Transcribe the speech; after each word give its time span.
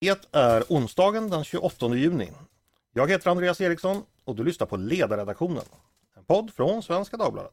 Det 0.00 0.26
är 0.32 0.64
onsdagen 0.68 1.30
den 1.30 1.44
28 1.44 1.94
juni. 1.94 2.32
Jag 2.92 3.10
heter 3.10 3.30
Andreas 3.30 3.60
Eriksson 3.60 4.02
och 4.24 4.36
du 4.36 4.44
lyssnar 4.44 4.66
på 4.66 4.76
Ledarredaktionen. 4.76 5.64
En 6.16 6.24
podd 6.24 6.50
från 6.54 6.82
Svenska 6.82 7.16
Dagbladet. 7.16 7.52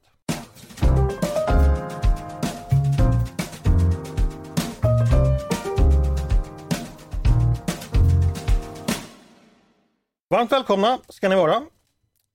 Varmt 10.29 10.51
välkomna 10.51 10.99
ska 11.09 11.29
ni 11.29 11.35
vara. 11.35 11.65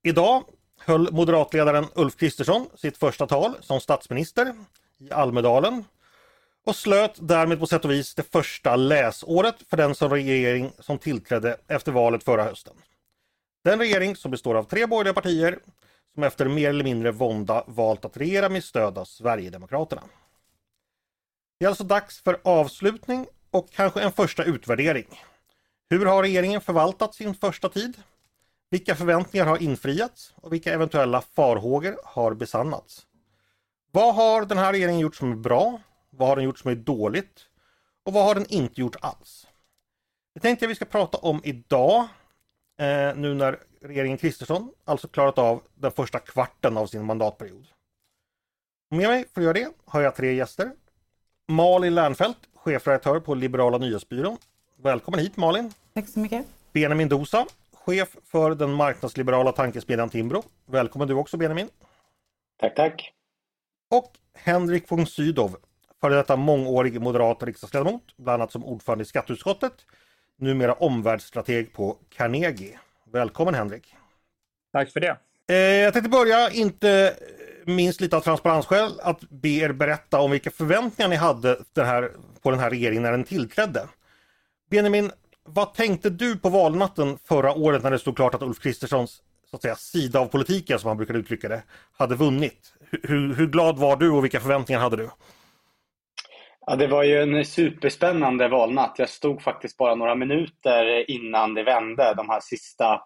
Idag 0.02 0.44
höll 0.78 1.12
moderatledaren 1.12 1.86
Ulf 1.94 2.16
Kristersson 2.16 2.66
sitt 2.74 2.96
första 2.96 3.26
tal 3.26 3.56
som 3.60 3.80
statsminister 3.80 4.54
i 4.98 5.10
Almedalen 5.10 5.84
och 6.66 6.76
slöt 6.76 7.18
därmed 7.28 7.58
på 7.60 7.66
sätt 7.66 7.84
och 7.84 7.90
vis 7.90 8.14
det 8.14 8.32
första 8.32 8.76
läsåret 8.76 9.54
för 9.68 9.76
den 9.76 9.94
som 9.94 10.10
regering 10.10 10.72
som 10.78 10.98
tillträdde 10.98 11.56
efter 11.68 11.92
valet 11.92 12.24
förra 12.24 12.44
hösten. 12.44 12.74
Den 13.64 13.78
regering 13.78 14.16
som 14.16 14.30
består 14.30 14.54
av 14.54 14.64
tre 14.64 14.86
borgerliga 14.86 15.14
partier 15.14 15.58
som 16.14 16.22
efter 16.22 16.48
mer 16.48 16.68
eller 16.68 16.84
mindre 16.84 17.12
vånda 17.12 17.64
valt 17.66 18.04
att 18.04 18.16
regera 18.16 18.48
med 18.48 18.64
stöd 18.64 18.98
av 18.98 19.04
Sverigedemokraterna. 19.04 20.02
Det 21.58 21.64
är 21.64 21.68
alltså 21.68 21.84
dags 21.84 22.20
för 22.22 22.40
avslutning 22.44 23.26
och 23.50 23.70
kanske 23.70 24.00
en 24.00 24.12
första 24.12 24.44
utvärdering. 24.44 25.20
Hur 25.90 26.06
har 26.06 26.22
regeringen 26.22 26.60
förvaltat 26.60 27.14
sin 27.14 27.34
första 27.34 27.68
tid? 27.68 28.02
Vilka 28.70 28.94
förväntningar 28.94 29.46
har 29.46 29.62
infriats 29.62 30.34
och 30.36 30.52
vilka 30.52 30.72
eventuella 30.72 31.20
farhågor 31.20 31.96
har 32.04 32.34
besannats? 32.34 33.06
Vad 33.92 34.14
har 34.14 34.44
den 34.44 34.58
här 34.58 34.72
regeringen 34.72 35.00
gjort 35.00 35.16
som 35.16 35.32
är 35.32 35.36
bra? 35.36 35.80
Vad 36.20 36.28
har 36.28 36.36
den 36.36 36.44
gjort 36.44 36.58
som 36.58 36.70
är 36.70 36.74
dåligt? 36.74 37.46
Och 38.02 38.12
vad 38.12 38.24
har 38.24 38.34
den 38.34 38.46
inte 38.48 38.80
gjort 38.80 38.96
alls? 39.00 39.46
Det 40.34 40.40
tänkte 40.40 40.64
jag 40.64 40.68
vi 40.68 40.74
ska 40.74 40.84
prata 40.84 41.18
om 41.18 41.40
idag. 41.44 42.08
Eh, 42.80 43.14
nu 43.16 43.34
när 43.34 43.58
regeringen 43.80 44.18
Kristersson 44.18 44.72
alltså 44.84 45.08
klarat 45.08 45.38
av 45.38 45.62
den 45.74 45.92
första 45.92 46.18
kvarten 46.18 46.76
av 46.76 46.86
sin 46.86 47.04
mandatperiod. 47.04 47.66
Med 48.90 49.08
mig 49.08 49.24
för 49.34 49.40
att 49.40 49.44
göra 49.44 49.52
det 49.52 49.68
har 49.84 50.00
jag 50.00 50.16
tre 50.16 50.34
gäster. 50.34 50.72
Malin 51.48 51.94
Lernfelt, 51.94 52.38
chefredaktör 52.54 53.20
på 53.20 53.34
Liberala 53.34 53.78
nyhetsbyrån. 53.78 54.36
Välkommen 54.76 55.20
hit 55.20 55.36
Malin! 55.36 55.72
Tack 55.94 56.08
så 56.08 56.18
mycket! 56.18 56.46
Benjamin 56.72 57.08
Dosa, 57.08 57.46
chef 57.72 58.16
för 58.24 58.54
den 58.54 58.72
marknadsliberala 58.72 59.52
tankesmedjan 59.52 60.10
Timbro. 60.10 60.42
Välkommen 60.66 61.08
du 61.08 61.14
också 61.14 61.36
Benjamin! 61.36 61.68
Tack, 62.58 62.74
tack! 62.74 63.12
Och 63.90 64.12
Henrik 64.34 64.90
von 64.90 65.06
Sydow, 65.06 65.56
före 66.00 66.14
detta 66.14 66.36
mångårig 66.36 67.00
moderat 67.00 67.42
riksdagsledamot, 67.42 68.02
bland 68.16 68.42
annat 68.42 68.52
som 68.52 68.64
ordförande 68.64 69.02
i 69.02 69.06
skatteutskottet, 69.06 69.72
numera 70.38 70.72
omvärldsstrateg 70.72 71.72
på 71.72 71.96
Carnegie. 72.16 72.78
Välkommen 73.12 73.54
Henrik! 73.54 73.94
Tack 74.72 74.90
för 74.90 75.00
det! 75.00 75.16
Eh, 75.48 75.56
jag 75.56 75.92
tänkte 75.92 76.10
börja, 76.10 76.50
inte 76.50 77.14
minst 77.64 78.00
lite 78.00 78.16
av 78.16 78.20
transparensskäl, 78.20 79.00
att 79.02 79.20
be 79.30 79.48
er 79.48 79.72
berätta 79.72 80.20
om 80.20 80.30
vilka 80.30 80.50
förväntningar 80.50 81.08
ni 81.08 81.16
hade 81.16 81.58
den 81.72 81.86
här, 81.86 82.10
på 82.42 82.50
den 82.50 82.60
här 82.60 82.70
regeringen 82.70 83.02
när 83.02 83.10
den 83.10 83.24
tillträdde. 83.24 83.88
Benjamin, 84.70 85.10
vad 85.44 85.74
tänkte 85.74 86.10
du 86.10 86.36
på 86.36 86.48
valnatten 86.48 87.18
förra 87.24 87.54
året 87.54 87.82
när 87.82 87.90
det 87.90 87.98
stod 87.98 88.16
klart 88.16 88.34
att 88.34 88.42
Ulf 88.42 88.58
Kristerssons 88.60 89.22
så 89.50 89.56
att 89.56 89.62
säga, 89.62 89.76
sida 89.76 90.20
av 90.20 90.26
politiken, 90.26 90.78
som 90.78 90.88
han 90.88 90.96
brukade 90.96 91.18
uttrycka 91.18 91.48
det, 91.48 91.62
hade 91.92 92.14
vunnit? 92.14 92.72
Hur, 93.02 93.34
hur 93.34 93.46
glad 93.46 93.78
var 93.78 93.96
du 93.96 94.10
och 94.10 94.24
vilka 94.24 94.40
förväntningar 94.40 94.80
hade 94.80 94.96
du? 94.96 95.10
Ja, 96.70 96.76
det 96.76 96.86
var 96.86 97.02
ju 97.02 97.22
en 97.22 97.44
superspännande 97.44 98.48
valnatt. 98.48 98.94
Jag 98.98 99.08
stod 99.08 99.42
faktiskt 99.42 99.76
bara 99.76 99.94
några 99.94 100.14
minuter 100.14 101.10
innan 101.10 101.54
det 101.54 101.62
vände, 101.62 102.14
de 102.16 102.28
här 102.28 102.40
sista 102.40 103.00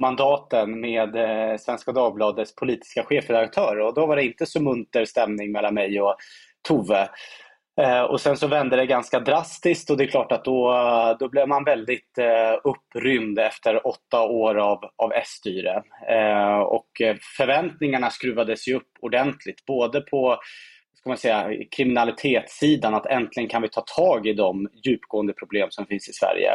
mandaten 0.00 0.80
med 0.80 1.16
eh, 1.16 1.56
Svenska 1.56 1.92
Dagbladets 1.92 2.54
politiska 2.54 3.04
chefredaktör. 3.04 3.80
Och 3.80 3.94
då 3.94 4.06
var 4.06 4.16
det 4.16 4.24
inte 4.24 4.46
så 4.46 4.62
munter 4.62 5.04
stämning 5.04 5.52
mellan 5.52 5.74
mig 5.74 6.00
och 6.00 6.16
Tove. 6.68 7.08
Eh, 7.80 8.02
och 8.02 8.20
sen 8.20 8.36
så 8.36 8.46
vände 8.46 8.76
det 8.76 8.86
ganska 8.86 9.20
drastiskt 9.20 9.90
och 9.90 9.96
det 9.96 10.04
är 10.04 10.08
klart 10.08 10.32
att 10.32 10.44
då, 10.44 10.72
då 11.20 11.28
blev 11.28 11.48
man 11.48 11.64
väldigt 11.64 12.18
eh, 12.18 12.60
upprymd 12.64 13.38
efter 13.38 13.86
åtta 13.86 14.22
år 14.22 14.54
av, 14.58 14.78
av 14.96 15.12
S-styre. 15.12 15.82
Och 16.64 16.90
förväntningarna 17.36 18.10
skruvades 18.10 18.68
ju 18.68 18.74
upp 18.74 18.92
ordentligt, 19.00 19.66
både 19.66 20.00
på 20.00 20.38
ska 21.16 21.30
man 21.32 21.46
säga, 21.46 21.66
kriminalitetssidan, 21.70 22.94
att 22.94 23.06
äntligen 23.06 23.48
kan 23.48 23.62
vi 23.62 23.68
ta 23.68 23.80
tag 23.80 24.26
i 24.26 24.32
de 24.32 24.68
djupgående 24.84 25.32
problem 25.32 25.68
som 25.70 25.86
finns 25.86 26.08
i 26.08 26.12
Sverige. 26.12 26.52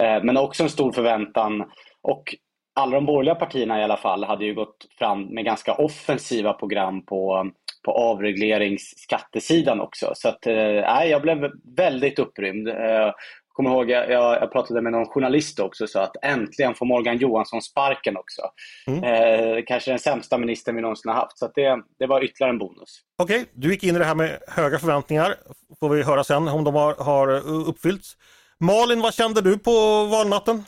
Eh, 0.00 0.24
men 0.24 0.36
också 0.36 0.62
en 0.62 0.70
stor 0.70 0.92
förväntan 0.92 1.64
och 2.02 2.34
alla 2.74 2.94
de 2.94 3.06
borgerliga 3.06 3.34
partierna 3.34 3.80
i 3.80 3.84
alla 3.84 3.96
fall 3.96 4.24
hade 4.24 4.44
ju 4.44 4.54
gått 4.54 4.86
fram 4.98 5.22
med 5.22 5.44
ganska 5.44 5.74
offensiva 5.74 6.52
program 6.52 7.04
på, 7.04 7.50
på 7.84 7.92
avregleringsskattesidan 7.92 9.80
också. 9.80 10.12
Så 10.14 10.28
att, 10.28 10.46
eh, 10.46 11.04
jag 11.06 11.22
blev 11.22 11.50
väldigt 11.76 12.18
upprymd. 12.18 12.68
Eh, 12.68 13.12
kommer 13.58 13.70
ihåg, 13.70 13.90
jag, 13.90 14.10
jag 14.10 14.52
pratade 14.52 14.82
med 14.82 14.92
någon 14.92 15.06
journalist 15.06 15.60
också 15.60 15.86
så 15.86 15.98
att 15.98 16.16
äntligen 16.22 16.74
får 16.74 16.86
Morgan 16.86 17.16
Johansson 17.16 17.62
sparken 17.62 18.16
också. 18.16 18.42
Mm. 18.86 19.04
Eh, 19.04 19.64
kanske 19.66 19.90
den 19.90 19.98
sämsta 19.98 20.38
ministern 20.38 20.76
vi 20.76 20.82
någonsin 20.82 21.08
har 21.08 21.16
haft. 21.16 21.38
Så 21.38 21.50
det, 21.54 21.82
det 21.98 22.06
var 22.06 22.24
ytterligare 22.24 22.50
en 22.50 22.58
bonus. 22.58 23.00
Okej, 23.18 23.36
okay, 23.40 23.46
du 23.54 23.70
gick 23.70 23.84
in 23.84 23.96
i 23.96 23.98
det 23.98 24.04
här 24.04 24.14
med 24.14 24.38
höga 24.48 24.78
förväntningar. 24.78 25.34
Får 25.80 25.88
vi 25.88 26.02
höra 26.02 26.24
sen 26.24 26.48
om 26.48 26.64
de 26.64 26.74
har, 26.74 26.94
har 26.94 27.28
uppfyllts. 27.68 28.16
Malin, 28.60 29.00
vad 29.00 29.14
kände 29.14 29.40
du 29.40 29.58
på 29.58 30.04
valnatten? 30.04 30.64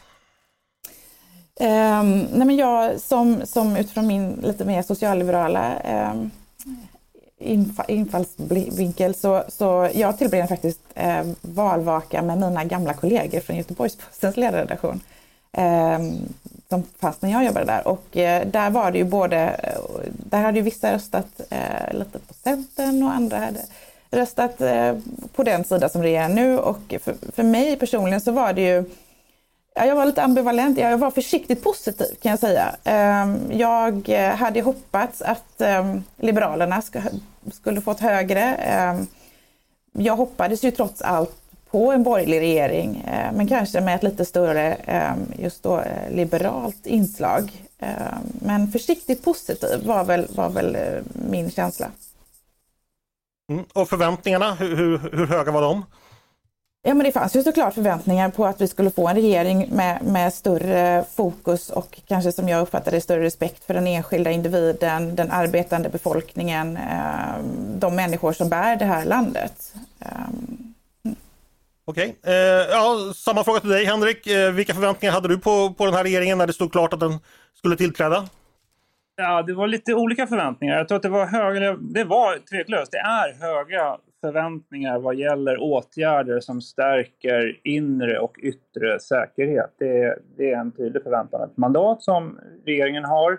Um, 1.61 2.21
nej 2.21 2.47
men 2.47 2.57
jag 2.57 3.01
som, 3.01 3.47
som 3.47 3.77
utifrån 3.77 4.07
min 4.07 4.33
lite 4.33 4.65
mer 4.65 4.83
socialliberala 4.83 5.73
um, 6.13 6.31
infallsvinkel 7.89 9.15
så, 9.15 9.45
så 9.49 9.89
jag 9.95 10.19
tillbringade 10.19 10.49
faktiskt 10.49 10.81
eh, 10.95 11.27
valvaka 11.41 12.23
med 12.23 12.39
mina 12.39 12.65
gamla 12.65 12.95
kollegor 12.95 13.41
från 13.41 13.57
Göteborgs-Postens 13.57 14.37
ledarredaktion. 14.37 15.01
Eh, 15.53 15.99
som 16.69 16.83
fanns 16.99 17.23
när 17.23 17.31
jag 17.31 17.45
jobbade 17.45 17.67
där 17.67 17.89
och 17.89 18.17
eh, 18.17 18.47
där 18.47 18.71
var 18.71 18.91
det 18.91 18.99
ju 18.99 19.05
både, 19.05 19.37
eh, 19.37 19.81
där 20.31 20.43
hade 20.43 20.59
ju 20.59 20.63
vissa 20.63 20.93
röstat 20.93 21.41
eh, 21.51 21.99
lite 21.99 22.19
på 22.19 22.35
Centern 22.35 23.03
och 23.03 23.13
andra 23.13 23.39
hade 23.39 23.61
röstat 24.11 24.61
eh, 24.61 24.97
på 25.35 25.43
den 25.43 25.65
sida 25.65 25.89
som 25.89 26.03
regerar 26.03 26.29
nu 26.29 26.59
och 26.59 26.95
för, 27.01 27.15
för 27.33 27.43
mig 27.43 27.77
personligen 27.77 28.21
så 28.21 28.33
var 28.33 28.53
det 28.53 28.63
ju 28.63 28.85
jag 29.87 29.97
var 29.97 30.07
lite 30.07 30.23
ambivalent. 30.23 30.79
Jag 30.79 30.99
var 30.99 31.11
försiktigt 31.11 31.65
positiv 31.65 32.17
kan 32.23 32.31
jag 32.31 32.39
säga. 32.39 32.77
Ehm, 32.85 33.39
jag 33.51 34.09
hade 34.39 34.63
hoppats 34.63 35.23
att 35.23 35.61
ehm, 35.61 36.05
Liberalerna 36.17 36.83
skulle 37.53 37.81
fått 37.81 38.01
högre. 38.01 38.43
Ehm, 38.55 39.07
jag 39.93 40.17
hoppades 40.17 40.65
ju 40.65 40.71
trots 40.71 41.03
allt 41.03 41.37
på 41.71 41.93
en 41.93 42.03
borgerlig 42.03 42.41
regering, 42.41 43.05
eh, 43.07 43.33
men 43.33 43.49
kanske 43.49 43.81
med 43.81 43.95
ett 43.95 44.03
lite 44.03 44.25
större 44.25 44.77
just 45.39 45.63
då 45.63 45.81
eh, 45.81 46.11
liberalt 46.11 46.87
inslag. 46.87 47.67
Men 48.33 48.73
försiktigt 48.73 49.25
positiv 49.25 49.87
var 49.87 50.05
väl, 50.05 50.27
var 50.35 50.51
väl 50.51 50.77
eh, 50.77 50.83
min 51.13 51.51
känsla. 51.51 51.91
Mm. 53.51 53.65
Och 53.73 53.89
förväntningarna, 53.89 54.55
hur, 54.55 54.77
hur, 54.77 54.99
hur 54.99 55.27
höga 55.27 55.53
var 55.53 55.63
de? 55.63 55.85
Ja, 56.83 56.95
men 56.95 57.07
det 57.07 57.13
fanns 57.13 57.37
ju 57.37 57.43
såklart 57.43 57.75
förväntningar 57.75 58.31
på 58.31 58.47
att 58.47 58.61
vi 58.61 58.69
skulle 58.69 58.91
få 58.91 59.09
en 59.09 59.15
regering 59.15 59.69
med, 59.73 60.03
med 60.03 60.35
större 60.35 61.05
fokus 61.15 61.71
och 61.71 62.01
kanske 62.07 62.33
som 62.33 62.49
jag 62.49 62.63
uppfattade 62.63 63.01
större 63.01 63.23
respekt 63.23 63.65
för 63.65 63.75
den 63.75 63.87
enskilda 63.87 64.31
individen, 64.31 65.17
den 65.17 65.31
arbetande 65.31 65.89
befolkningen, 65.89 66.77
eh, 66.77 67.43
de 67.79 67.97
människor 67.97 68.33
som 68.33 68.49
bär 68.49 68.77
det 68.77 68.85
här 68.85 69.05
landet. 69.05 69.75
Mm. 70.01 71.17
Okej, 71.85 72.17
okay. 72.21 72.35
eh, 72.35 72.67
ja, 72.71 73.13
samma 73.15 73.45
fråga 73.45 73.61
till 73.61 73.71
dig 73.71 73.85
Henrik. 73.85 74.27
Eh, 74.27 74.53
vilka 74.53 74.75
förväntningar 74.75 75.13
hade 75.13 75.29
du 75.29 75.39
på, 75.39 75.75
på 75.75 75.85
den 75.85 75.95
här 75.95 76.05
regeringen 76.05 76.39
när 76.39 76.47
det 76.47 76.53
stod 76.53 76.73
klart 76.73 76.93
att 76.93 77.01
den 77.01 77.19
skulle 77.55 77.77
tillträda? 77.77 78.29
Ja, 79.17 79.43
det 79.43 79.53
var 79.53 79.67
lite 79.67 79.95
olika 79.95 80.27
förväntningar. 80.27 80.77
Jag 80.77 80.89
tror 80.89 80.97
att 80.97 81.03
det 81.03 81.09
var 81.09 81.27
höga, 81.27 81.77
det 81.81 82.05
var 82.05 82.39
tveklöst, 82.51 82.93
det 82.93 82.99
är 82.99 83.41
höga 83.41 83.97
förväntningar 84.21 84.99
vad 84.99 85.15
gäller 85.15 85.59
åtgärder 85.61 86.41
som 86.41 86.61
stärker 86.61 87.61
inre 87.65 88.19
och 88.19 88.39
yttre 88.39 89.01
säkerhet. 89.01 89.75
Det, 89.79 90.19
det 90.37 90.51
är 90.51 90.57
en 90.57 90.73
tydlig 90.73 91.03
förväntan. 91.03 91.51
Ett 91.51 91.57
mandat 91.57 92.03
som 92.03 92.39
regeringen 92.65 93.05
har. 93.05 93.33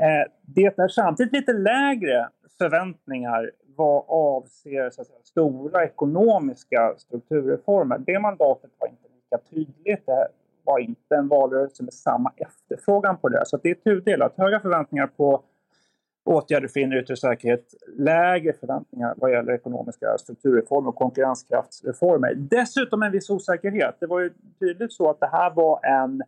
Eh, 0.00 0.32
det 0.42 0.64
är 0.64 0.88
samtidigt 0.88 1.32
lite 1.32 1.52
lägre 1.52 2.28
förväntningar 2.58 3.50
vad 3.76 4.04
avser 4.08 4.90
så 4.90 5.04
säga, 5.04 5.18
stora 5.24 5.84
ekonomiska 5.84 6.94
strukturreformer. 6.98 7.98
Det 7.98 8.18
mandatet 8.18 8.70
var 8.78 8.88
inte 8.88 9.08
lika 9.14 9.38
tydligt. 9.50 10.06
Det 10.06 10.28
var 10.64 10.78
inte 10.78 11.16
en 11.16 11.28
valrörelse 11.28 11.82
med 11.84 11.92
samma 11.94 12.32
efterfrågan 12.36 13.16
på 13.16 13.28
det. 13.28 13.42
Så 13.46 13.56
det 13.56 13.70
är 13.70 13.74
tudelat. 13.74 14.34
Höga 14.36 14.60
förväntningar 14.60 15.06
på 15.06 15.42
åtgärder 16.28 16.68
för 16.68 16.80
inre 16.80 17.00
yttre 17.00 17.16
säkerhet, 17.16 17.74
lägre 17.96 18.52
förväntningar 18.52 19.14
vad 19.16 19.32
gäller 19.32 19.52
ekonomiska 19.52 20.18
strukturreformer 20.18 20.88
och 20.88 20.96
konkurrenskraftsreformer. 20.96 22.34
Dessutom 22.34 23.02
en 23.02 23.12
viss 23.12 23.30
osäkerhet. 23.30 23.96
Det 24.00 24.06
var 24.06 24.20
ju 24.20 24.32
tydligt 24.60 24.92
så 24.92 25.10
att 25.10 25.20
det 25.20 25.26
här 25.26 25.54
var 25.54 25.80
en, 25.86 26.22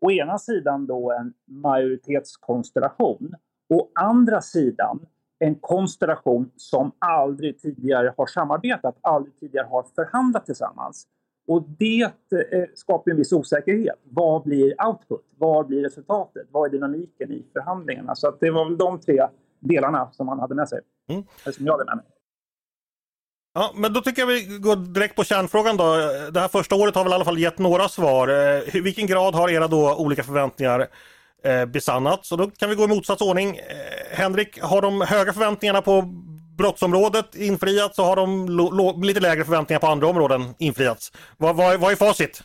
å 0.00 0.10
ena 0.10 0.38
sidan 0.38 0.86
då 0.86 1.12
en 1.12 1.32
majoritetskonstellation, 1.46 3.34
å 3.74 3.88
andra 3.94 4.40
sidan 4.40 5.06
en 5.38 5.54
konstellation 5.54 6.50
som 6.56 6.92
aldrig 6.98 7.58
tidigare 7.60 8.14
har 8.16 8.26
samarbetat, 8.26 8.96
aldrig 9.00 9.36
tidigare 9.40 9.66
har 9.66 9.82
förhandlat 9.82 10.46
tillsammans. 10.46 11.06
Och 11.46 11.62
det 11.78 12.02
eh, 12.02 12.64
skapar 12.74 13.10
en 13.10 13.16
viss 13.16 13.32
osäkerhet. 13.32 13.98
Vad 14.04 14.42
blir 14.42 14.86
output? 14.86 15.26
Vad 15.38 15.66
blir 15.66 15.82
resultatet? 15.82 16.46
Vad 16.50 16.68
är 16.68 16.72
dynamiken 16.72 17.32
i 17.32 17.44
förhandlingarna? 17.52 18.14
Så 18.14 18.28
att 18.28 18.40
det 18.40 18.50
var 18.50 18.64
väl 18.64 18.78
de 18.78 19.00
tre 19.00 19.26
delarna 19.62 20.10
som 20.12 20.26
man 20.26 20.40
hade 20.40 20.54
med 20.54 20.68
sig. 20.68 20.80
Mm. 21.08 21.24
Eller 21.44 21.52
som 21.52 21.66
jag 21.66 21.72
hade 21.72 21.84
med 21.84 21.96
mig. 21.96 22.04
Ja, 23.54 23.72
men 23.74 23.92
då 23.92 24.00
tycker 24.00 24.22
jag 24.22 24.26
vi 24.26 24.58
går 24.58 24.76
direkt 24.76 25.16
på 25.16 25.24
kärnfrågan 25.24 25.76
då. 25.76 25.96
Det 26.30 26.40
här 26.40 26.48
första 26.48 26.74
året 26.74 26.94
har 26.94 27.04
väl 27.04 27.12
i 27.12 27.14
alla 27.14 27.24
fall 27.24 27.38
gett 27.38 27.58
några 27.58 27.88
svar. 27.88 28.28
I 28.28 28.78
eh, 28.78 28.82
vilken 28.82 29.06
grad 29.06 29.34
har 29.34 29.48
era 29.50 29.68
då 29.68 29.94
olika 29.96 30.22
förväntningar 30.22 30.86
eh, 31.44 31.64
besannats? 31.64 32.32
Och 32.32 32.38
då 32.38 32.50
kan 32.50 32.68
vi 32.68 32.74
gå 32.74 32.84
i 32.84 32.88
motsatt 32.88 33.22
ordning. 33.22 33.56
Eh, 33.56 34.16
Henrik, 34.16 34.62
har 34.62 34.82
de 34.82 35.00
höga 35.00 35.32
förväntningarna 35.32 35.82
på 35.82 36.02
brottsområdet 36.58 37.34
infriats 37.34 37.96
så 37.96 38.04
har 38.04 38.16
de 38.16 39.02
lite 39.02 39.20
lägre 39.20 39.44
förväntningar 39.44 39.80
på 39.80 39.86
andra 39.86 40.06
områden 40.06 40.54
infriats. 40.58 41.12
Vad, 41.36 41.56
vad, 41.56 41.80
vad 41.80 41.92
är 41.92 41.96
facit? 41.96 42.42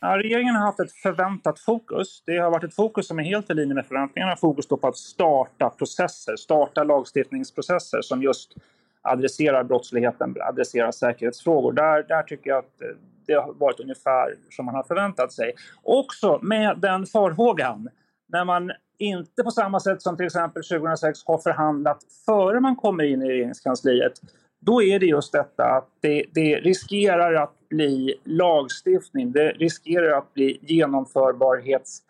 Ja, 0.00 0.18
regeringen 0.18 0.54
har 0.54 0.62
haft 0.62 0.80
ett 0.80 0.92
förväntat 0.92 1.60
fokus. 1.60 2.22
Det 2.26 2.38
har 2.38 2.50
varit 2.50 2.64
ett 2.64 2.74
fokus 2.74 3.08
som 3.08 3.18
är 3.18 3.22
helt 3.22 3.50
i 3.50 3.54
linje 3.54 3.74
med 3.74 3.86
förväntningarna. 3.86 4.36
Fokus 4.36 4.68
på 4.68 4.80
att 4.82 4.96
starta 4.96 5.70
processer, 5.70 6.36
starta 6.36 6.84
lagstiftningsprocesser 6.84 8.02
som 8.02 8.22
just 8.22 8.54
adresserar 9.02 9.64
brottsligheten, 9.64 10.34
adresserar 10.40 10.90
säkerhetsfrågor. 10.90 11.72
Där, 11.72 12.02
där 12.02 12.22
tycker 12.22 12.50
jag 12.50 12.58
att 12.58 12.82
eh, 12.82 12.88
det 13.26 13.34
har 13.34 13.52
varit 13.52 13.80
ungefär 13.80 14.34
som 14.50 14.64
man 14.64 14.74
har 14.74 14.82
förväntat 14.82 15.32
sig. 15.32 15.54
Också 15.82 16.38
med 16.42 16.78
den 16.78 17.06
farhågan, 17.06 17.88
när 18.28 18.44
man 18.44 18.72
inte 18.98 19.42
på 19.42 19.50
samma 19.50 19.80
sätt 19.80 20.02
som 20.02 20.16
till 20.16 20.26
exempel 20.26 20.62
2006 20.62 21.18
har 21.26 21.38
förhandlat 21.38 21.98
före 22.26 22.60
man 22.60 22.76
kommer 22.76 23.04
in 23.04 23.22
i 23.22 23.28
regeringskansliet. 23.28 24.12
Då 24.60 24.82
är 24.82 24.98
det 24.98 25.06
just 25.06 25.32
detta 25.32 25.64
att 25.64 25.88
det, 26.00 26.24
det 26.34 26.56
riskerar 26.56 27.34
att 27.34 27.68
bli 27.68 28.20
lagstiftning. 28.24 29.32
Det 29.32 29.50
riskerar 29.50 30.18
att 30.18 30.34
bli 30.34 30.58
genomförbarhets 30.62 32.02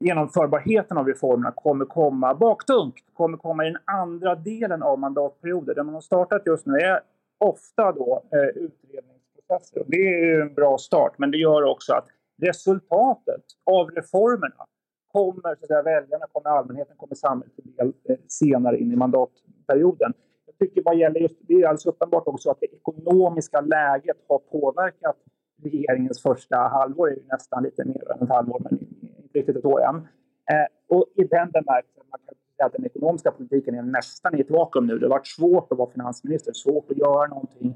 genomförbarheten 0.00 0.98
av 0.98 1.06
reformerna 1.06 1.52
kommer 1.52 1.84
komma 1.84 2.34
baktungt, 2.34 2.94
kommer 3.12 3.38
komma 3.38 3.66
i 3.66 3.70
den 3.70 3.82
andra 3.84 4.34
delen 4.34 4.82
av 4.82 4.98
mandatperioden. 4.98 5.74
Det 5.74 5.82
man 5.82 5.94
har 5.94 6.00
startat 6.00 6.42
just 6.46 6.66
nu 6.66 6.78
är 6.78 7.00
ofta 7.38 7.92
då 7.92 8.22
eh, 8.32 8.62
utredningsprocesser. 8.62 9.80
Och 9.80 9.86
det 9.88 9.96
är 9.96 10.40
en 10.40 10.54
bra 10.54 10.78
start, 10.78 11.12
men 11.18 11.30
det 11.30 11.38
gör 11.38 11.62
också 11.62 11.92
att 11.92 12.06
resultatet 12.42 13.44
av 13.64 13.90
reformerna 13.90 14.66
kommer 15.12 15.56
så 15.60 15.66
där, 15.66 15.82
väljarna, 15.82 16.26
kommer 16.32 16.56
allmänheten, 16.56 16.96
kommer 16.96 17.14
samhället 17.14 17.54
till 17.54 17.72
del 17.76 17.92
eh, 18.08 18.16
senare 18.28 18.78
in 18.78 18.92
i 18.92 18.96
mandatperioden. 18.96 20.12
Jag 20.58 20.68
tycker 20.68 20.82
vad 20.84 20.96
gäller 20.96 21.20
just, 21.20 21.36
det 21.40 21.54
är 21.54 21.66
alldeles 21.66 21.86
uppenbart 21.86 22.22
också 22.26 22.50
att 22.50 22.60
det 22.60 22.66
ekonomiska 22.66 23.60
läget 23.60 24.16
har 24.28 24.38
påverkat 24.38 25.16
regeringens 25.62 26.22
första 26.22 26.56
halvår, 26.56 27.06
det 27.06 27.12
är 27.12 27.32
nästan 27.32 27.62
lite 27.62 27.84
mer 27.84 28.12
än 28.12 28.22
ett 28.22 28.28
halvår, 28.28 28.60
men 28.70 28.78
inte 29.22 29.38
riktigt 29.38 29.56
ett 29.56 29.64
år 29.64 29.80
än. 29.82 29.96
Eh, 29.96 30.66
och 30.88 31.06
i 31.14 31.24
den 31.24 31.50
bemärkelsen, 31.50 32.04
man 32.10 32.20
kan 32.26 32.34
säga 32.56 32.66
att 32.66 32.72
den 32.72 32.86
ekonomiska 32.86 33.30
politiken 33.30 33.74
är 33.74 33.82
nästan 33.82 34.38
i 34.38 34.40
ett 34.40 34.50
vakuum 34.50 34.86
nu. 34.86 34.98
Det 34.98 35.06
har 35.06 35.10
varit 35.10 35.26
svårt 35.26 35.72
att 35.72 35.78
vara 35.78 35.90
finansminister, 35.90 36.52
svårt 36.52 36.90
att 36.90 36.96
göra 36.96 37.26
någonting 37.26 37.74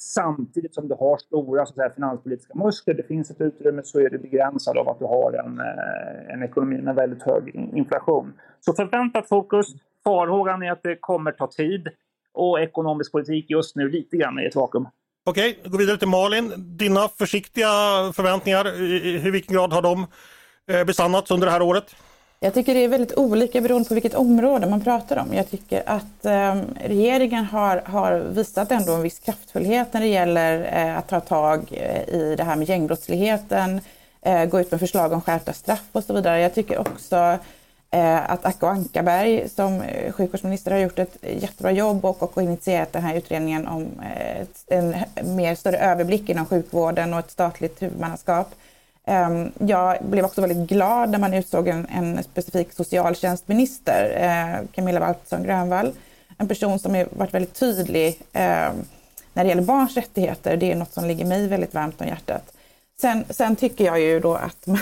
Samtidigt 0.00 0.74
som 0.74 0.88
du 0.88 0.94
har 0.94 1.16
stora 1.18 1.66
så 1.66 1.74
säga, 1.74 1.90
finanspolitiska 1.90 2.54
muskler, 2.54 2.94
det 2.94 3.02
finns 3.02 3.30
ett 3.30 3.40
utrymme, 3.40 3.82
så 3.84 4.00
är 4.00 4.10
det 4.10 4.18
begränsat 4.18 4.76
av 4.76 4.88
att 4.88 4.98
du 4.98 5.04
har 5.04 5.32
en, 5.32 5.60
eh, 5.60 6.34
en 6.34 6.42
ekonomi 6.42 6.82
med 6.82 6.94
väldigt 6.94 7.22
hög 7.22 7.54
inflation. 7.74 8.32
Så 8.60 8.72
förväntat 8.72 9.28
fokus. 9.28 9.66
Farhågan 10.04 10.62
är 10.62 10.72
att 10.72 10.82
det 10.82 10.96
kommer 11.00 11.32
ta 11.32 11.46
tid 11.46 11.88
och 12.34 12.60
ekonomisk 12.60 13.12
politik 13.12 13.46
just 13.48 13.76
nu 13.76 13.88
lite 13.88 14.16
grann 14.16 14.38
i 14.38 14.46
ett 14.46 14.56
vakuum. 14.56 14.88
Okej, 15.26 15.56
okay, 15.58 15.70
gå 15.70 15.78
vidare 15.78 15.96
till 15.96 16.08
Malin. 16.08 16.52
Dina 16.56 17.08
försiktiga 17.08 17.68
förväntningar, 18.14 18.80
i 19.26 19.30
vilken 19.30 19.54
grad 19.54 19.72
har 19.72 19.82
de 19.82 20.06
eh, 20.70 20.84
besannats 20.84 21.30
under 21.30 21.46
det 21.46 21.52
här 21.52 21.62
året? 21.62 21.94
Jag 22.40 22.54
tycker 22.54 22.74
det 22.74 22.84
är 22.84 22.88
väldigt 22.88 23.18
olika 23.18 23.60
beroende 23.60 23.88
på 23.88 23.94
vilket 23.94 24.14
område 24.14 24.70
man 24.70 24.84
pratar 24.84 25.16
om. 25.16 25.34
Jag 25.34 25.50
tycker 25.50 25.82
att 25.86 26.24
eh, 26.24 26.56
regeringen 26.84 27.44
har, 27.44 27.76
har 27.76 28.18
visat 28.18 28.70
ändå 28.70 28.92
en 28.92 29.02
viss 29.02 29.18
kraftfullhet 29.18 29.92
när 29.92 30.00
det 30.00 30.06
gäller 30.06 30.70
eh, 30.72 30.98
att 30.98 31.08
ta 31.08 31.20
tag 31.20 31.68
eh, 31.70 32.14
i 32.14 32.34
det 32.36 32.44
här 32.44 32.56
med 32.56 32.68
gängbrottsligheten, 32.68 33.80
eh, 34.22 34.44
gå 34.44 34.60
ut 34.60 34.70
med 34.70 34.80
förslag 34.80 35.12
om 35.12 35.20
skärpta 35.20 35.52
straff 35.52 35.88
och 35.92 36.04
så 36.04 36.14
vidare. 36.14 36.40
Jag 36.40 36.54
tycker 36.54 36.78
också 36.78 37.38
Eh, 37.90 38.30
att 38.30 38.44
Acko 38.44 38.66
Ankarberg 38.66 39.48
som 39.48 39.80
eh, 39.80 40.12
sjukvårdsminister 40.12 40.70
har 40.70 40.78
gjort 40.78 40.98
ett 40.98 41.16
jättebra 41.22 41.72
jobb 41.72 42.04
och, 42.04 42.22
och 42.22 42.42
initierat 42.42 42.92
den 42.92 43.02
här 43.02 43.14
utredningen 43.14 43.66
om 43.68 43.86
eh, 44.00 44.46
en 44.66 44.94
mer 45.36 45.54
större 45.54 45.78
överblick 45.78 46.28
inom 46.28 46.46
sjukvården 46.46 47.14
och 47.14 47.18
ett 47.18 47.30
statligt 47.30 47.82
huvudmannaskap. 47.82 48.54
Ehm, 49.04 49.52
jag 49.58 50.04
blev 50.04 50.24
också 50.24 50.40
väldigt 50.40 50.68
glad 50.68 51.10
när 51.10 51.18
man 51.18 51.34
utsåg 51.34 51.68
en, 51.68 51.86
en 51.86 52.22
specifik 52.22 52.72
socialtjänstminister, 52.72 54.66
Camilla 54.74 55.00
Waltersson 55.00 55.42
Grönvall. 55.42 55.92
En 56.38 56.48
person 56.48 56.78
som 56.78 56.94
har 56.94 57.08
varit 57.10 57.34
väldigt 57.34 57.54
tydlig 57.54 58.20
ehm, 58.32 58.76
när 59.32 59.44
det 59.44 59.48
gäller 59.48 59.62
barns 59.62 59.94
rättigheter. 59.94 60.56
Det 60.56 60.72
är 60.72 60.76
något 60.76 60.92
som 60.92 61.04
ligger 61.04 61.24
mig 61.24 61.48
väldigt 61.48 61.74
varmt 61.74 62.00
om 62.00 62.06
hjärtat. 62.06 62.52
Sen, 63.00 63.24
sen 63.30 63.56
tycker 63.56 63.84
jag 63.84 64.00
ju 64.00 64.20
då 64.20 64.34
att 64.34 64.66
man 64.66 64.78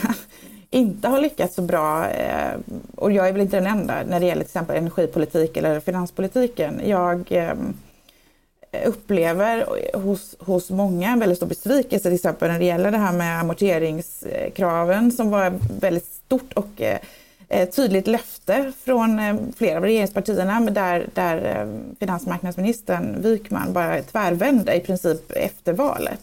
inte 0.71 1.09
har 1.09 1.21
lyckats 1.21 1.55
så 1.55 1.63
bra, 1.63 2.09
eh, 2.09 2.59
och 2.97 3.13
jag 3.13 3.29
är 3.29 3.33
väl 3.33 3.43
inte 3.43 3.57
den 3.57 3.67
enda, 3.67 3.95
när 4.09 4.21
det 4.21 4.27
gäller 4.27 4.43
till 4.43 4.49
exempel 4.49 4.77
energipolitik 4.77 5.57
eller 5.57 5.81
finanspolitiken. 5.81 6.81
Jag 6.85 7.33
eh, 7.33 7.55
upplever 8.87 9.67
hos, 9.95 10.37
hos 10.39 10.71
många 10.71 11.11
en 11.11 11.19
väldigt 11.19 11.39
stor 11.39 11.47
besvikelse 11.47 12.03
till 12.03 12.15
exempel 12.15 12.51
när 12.51 12.59
det 12.59 12.65
gäller 12.65 12.91
det 12.91 12.99
här 12.99 13.13
med 13.13 13.41
amorteringskraven 13.41 15.13
som 15.13 15.31
var 15.31 15.53
väldigt 15.81 16.07
stort 16.07 16.53
och 16.53 16.83
eh, 17.49 17.69
tydligt 17.69 18.07
löfte 18.07 18.73
från 18.85 19.21
flera 19.57 19.77
av 19.77 19.85
regeringspartierna 19.85 20.61
där, 20.61 21.07
där 21.15 21.69
finansmarknadsministern 22.01 23.23
Wykman 23.23 23.73
bara 23.73 24.03
tvärvände 24.03 24.75
i 24.75 24.81
princip 24.81 25.33
efter 25.33 25.73
valet. 25.73 26.21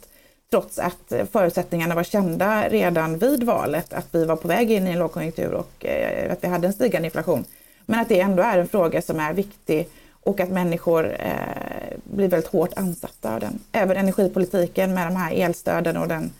Trots 0.54 0.80
att 0.80 1.14
förutsättningarna 1.32 1.96
var 1.96 2.04
kända 2.04 2.70
redan 2.70 3.18
vid 3.18 3.44
valet, 3.44 3.94
att 3.94 4.08
vi 4.12 4.26
var 4.26 4.36
på 4.36 4.48
väg 4.48 4.72
in 4.72 4.88
i 4.88 4.92
en 4.92 5.00
lågkonjunktur 5.00 5.54
och 5.54 5.86
eh, 5.86 6.32
att 6.32 6.44
vi 6.44 6.48
hade 6.48 6.68
en 6.68 6.74
stigande 6.74 7.08
inflation. 7.08 7.46
Men 7.86 8.00
att 8.00 8.10
det 8.10 8.20
ändå 8.20 8.44
är 8.44 8.58
en 8.58 8.68
fråga 8.68 9.02
som 9.02 9.20
är 9.20 9.34
viktig 9.34 9.88
och 10.12 10.40
att 10.40 10.50
människor 10.50 11.16
eh, 11.20 11.98
blir 12.04 12.28
väldigt 12.28 12.52
hårt 12.52 12.74
ansatta 12.76 13.34
av 13.34 13.40
den. 13.40 13.60
Även 13.72 13.98
energipolitiken 13.98 14.94
med 14.94 15.08
de 15.08 15.16
här 15.16 15.34
elstöden 15.34 15.98
och 15.98 16.08
den 16.08 16.32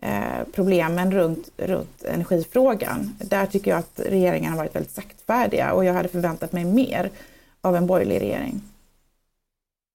eh, 0.00 0.44
problemen 0.54 1.12
runt, 1.12 1.48
runt 1.56 2.04
energifrågan. 2.04 3.16
Där 3.18 3.46
tycker 3.46 3.70
jag 3.70 3.78
att 3.78 4.00
regeringen 4.06 4.50
har 4.50 4.58
varit 4.58 4.74
väldigt 4.74 4.94
saktfärdiga 4.94 5.72
och 5.72 5.84
jag 5.84 5.94
hade 5.94 6.08
förväntat 6.08 6.52
mig 6.52 6.64
mer 6.64 7.10
av 7.60 7.76
en 7.76 7.86
borgerlig 7.86 8.20
regering. 8.20 8.60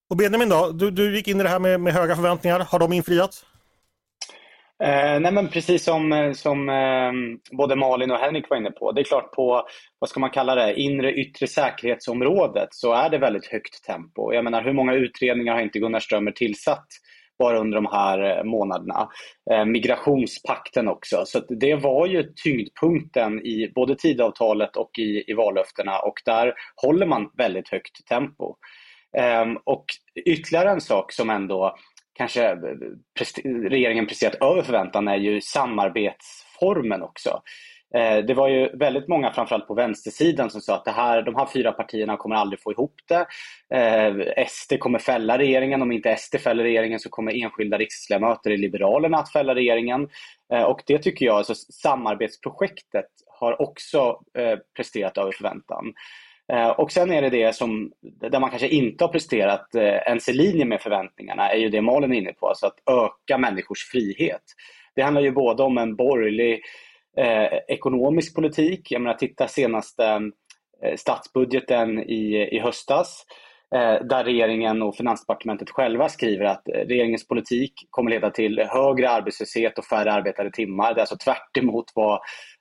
Och 0.10 0.18
Benjamin 0.18 0.50
då, 0.50 0.72
du, 0.72 0.92
du 0.92 1.16
gick 1.16 1.28
in 1.28 1.40
i 1.40 1.44
det 1.44 1.50
här 1.50 1.60
med, 1.60 1.80
med 1.80 1.94
höga 1.94 2.16
förväntningar. 2.16 2.60
Har 2.60 2.80
de 2.80 2.94
infriats? 2.94 3.46
Eh, 4.84 5.20
nej 5.20 5.32
men 5.32 5.48
precis 5.48 5.84
som, 5.84 6.34
som 6.36 6.70
eh, 6.70 7.12
både 7.58 7.76
Malin 7.76 8.12
och 8.12 8.18
Henrik 8.18 8.50
var 8.50 8.58
inne 8.58 8.72
på. 8.72 8.92
Det 8.92 9.02
är 9.02 9.04
klart 9.04 9.32
på, 9.32 9.68
vad 10.00 10.10
ska 10.10 10.20
man 10.20 10.30
kalla 10.30 10.56
det, 10.56 10.80
inre 10.80 11.14
yttre 11.14 11.48
säkerhetsområdet 11.48 12.68
så 12.72 12.94
är 12.94 13.10
det 13.10 13.18
väldigt 13.18 13.46
högt 13.46 13.84
tempo. 13.84 14.34
Jag 14.34 14.44
menar 14.44 14.64
hur 14.64 14.74
många 14.74 14.94
utredningar 14.94 15.54
har 15.54 15.62
inte 15.62 15.80
Gunnar 15.80 16.00
Strömmer 16.00 16.32
tillsatt 16.32 16.88
bara 17.40 17.60
under 17.60 17.76
de 17.76 17.86
här 17.86 18.38
eh, 18.38 18.44
månaderna. 18.44 19.10
Eh, 19.52 19.66
migrationspakten 19.66 20.88
också. 20.88 21.24
Så 21.26 21.40
det 21.40 21.76
var 21.76 22.08
ju 22.08 22.24
tyngdpunkten 22.44 23.46
i 23.46 23.72
både 23.76 23.96
tidavtalet 23.96 24.76
och 24.76 25.00
i, 25.00 25.24
i 25.28 25.34
vallöftena 25.34 26.00
och 26.00 26.22
där 26.26 26.54
håller 26.76 27.06
man 27.06 27.32
väldigt 27.38 27.70
högt 27.70 28.08
tempo. 28.08 28.56
Ehm, 29.18 29.58
och 29.64 29.86
ytterligare 30.26 30.70
en 30.70 30.82
sak 30.82 31.12
som 31.12 31.30
ändå 31.30 31.76
kanske 32.20 32.50
eh, 32.50 33.70
regeringen 33.70 34.08
presterat 34.08 34.42
över 34.42 34.62
förväntan 34.62 35.08
är 35.08 35.16
ju 35.18 35.42
samarbetsformen 35.42 37.02
också. 37.02 37.42
Eh, 37.96 38.18
det 38.26 38.34
var 38.34 38.48
ju 38.48 38.78
väldigt 38.78 39.08
många, 39.08 39.32
framförallt 39.32 39.68
på 39.68 39.74
vänstersidan, 39.74 40.50
som 40.50 40.62
sa 40.62 40.76
att 40.76 40.86
det 40.86 40.92
här, 40.92 41.22
de 41.22 41.36
här 41.36 41.46
fyra 41.54 41.72
partierna 41.72 42.18
kommer 42.18 42.36
aldrig 42.36 42.62
få 42.62 42.72
ihop 42.72 42.96
det. 43.08 43.26
Eh, 43.76 44.46
SD 44.48 44.80
kommer 44.80 45.00
fälla 45.00 45.38
regeringen. 45.38 45.82
Om 45.82 45.92
inte 45.92 46.16
SD 46.18 46.36
fäller 46.38 46.64
regeringen 46.64 47.00
så 47.00 47.10
kommer 47.10 47.44
enskilda 47.44 47.78
riksdagsledamöter 47.78 48.52
i 48.52 48.58
Liberalerna 48.58 49.18
att 49.18 49.32
fälla 49.32 49.56
regeringen. 49.56 50.10
Eh, 50.54 50.64
och 50.64 50.82
det 50.86 50.98
tycker 50.98 51.26
jag, 51.26 51.36
alltså 51.36 51.56
samarbetsprojektet 51.56 53.10
har 53.40 53.62
också 53.62 54.20
eh, 54.38 54.60
presterat 54.76 55.18
över 55.18 55.32
förväntan. 55.32 55.94
Eh, 56.54 56.70
och 56.70 56.92
sen 56.92 57.12
är 57.12 57.22
det 57.22 57.30
det 57.30 57.56
som, 57.56 57.92
där 58.02 58.40
man 58.40 58.50
kanske 58.50 58.68
inte 58.68 59.04
har 59.04 59.12
presterat 59.12 59.76
eh, 59.76 59.84
ens 59.84 60.30
i 60.30 60.34
linje 60.34 60.66
med 60.66 60.82
förväntningarna, 60.82 61.50
är 61.50 61.58
ju 61.58 61.70
det 61.70 61.82
Malin 61.82 62.14
är 62.14 62.18
inne 62.18 62.34
på, 62.34 62.48
alltså 62.48 62.66
att 62.68 62.80
öka 62.90 63.38
människors 63.38 63.90
frihet. 63.92 64.44
Det 64.96 65.02
handlar 65.02 65.22
ju 65.22 65.32
både 65.32 65.64
om 65.64 65.78
en 65.78 65.96
borgerlig 65.96 66.62
eh, 67.18 67.60
ekonomisk 67.68 68.36
politik, 68.36 68.92
jag 68.92 69.02
menar 69.02 69.14
titta 69.14 69.48
senaste 69.48 70.04
eh, 70.84 70.96
statsbudgeten 70.96 72.00
i, 72.00 72.50
i 72.52 72.60
höstas, 72.60 73.26
eh, 73.76 74.06
där 74.06 74.24
regeringen 74.24 74.82
och 74.82 74.96
Finansdepartementet 74.96 75.70
själva 75.70 76.10
skriver 76.10 76.46
att 76.46 76.68
eh, 76.68 76.74
regeringens 76.74 77.28
politik 77.28 77.74
kommer 77.90 78.12
leda 78.12 78.30
till 78.30 78.60
högre 78.60 79.10
arbetslöshet 79.10 79.78
och 79.78 79.86
färre 79.86 80.12
arbetade 80.12 80.52
timmar. 80.52 80.94
Det 80.94 81.00
är 81.00 81.02
alltså 81.02 81.18
tvärt 81.18 81.54
vad 81.96 82.20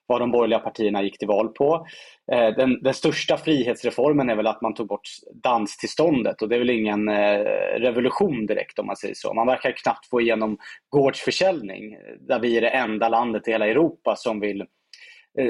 vad 0.08 0.20
de 0.20 0.30
borgerliga 0.30 0.58
partierna 0.58 1.02
gick 1.02 1.18
till 1.18 1.28
val 1.28 1.48
på. 1.48 1.86
Eh, 2.32 2.54
den, 2.56 2.82
den, 2.82 2.94
största 2.94 3.36
frihetsreformen 3.36 4.30
är 4.30 4.36
väl 4.36 4.46
att 4.46 4.62
man 4.62 4.74
tog 4.74 4.86
bort 4.86 5.08
danstillståndet 5.42 6.42
och 6.42 6.48
det 6.48 6.54
är 6.54 6.58
väl 6.58 6.70
ingen 6.70 7.08
eh, 7.08 7.40
revolution 7.78 8.46
direkt 8.46 8.78
om 8.78 8.86
man 8.86 8.96
säger 8.96 9.14
så. 9.14 9.34
Man 9.34 9.46
verkar 9.46 9.72
knappt 9.72 10.06
få 10.06 10.20
igenom 10.20 10.58
gårdsförsäljning 10.88 11.92
eh, 11.92 11.98
där 12.20 12.40
vi 12.40 12.56
är 12.56 12.60
det 12.60 12.68
enda 12.68 13.08
landet 13.08 13.48
i 13.48 13.50
hela 13.50 13.66
Europa 13.66 14.16
som 14.16 14.40
vill 14.40 14.64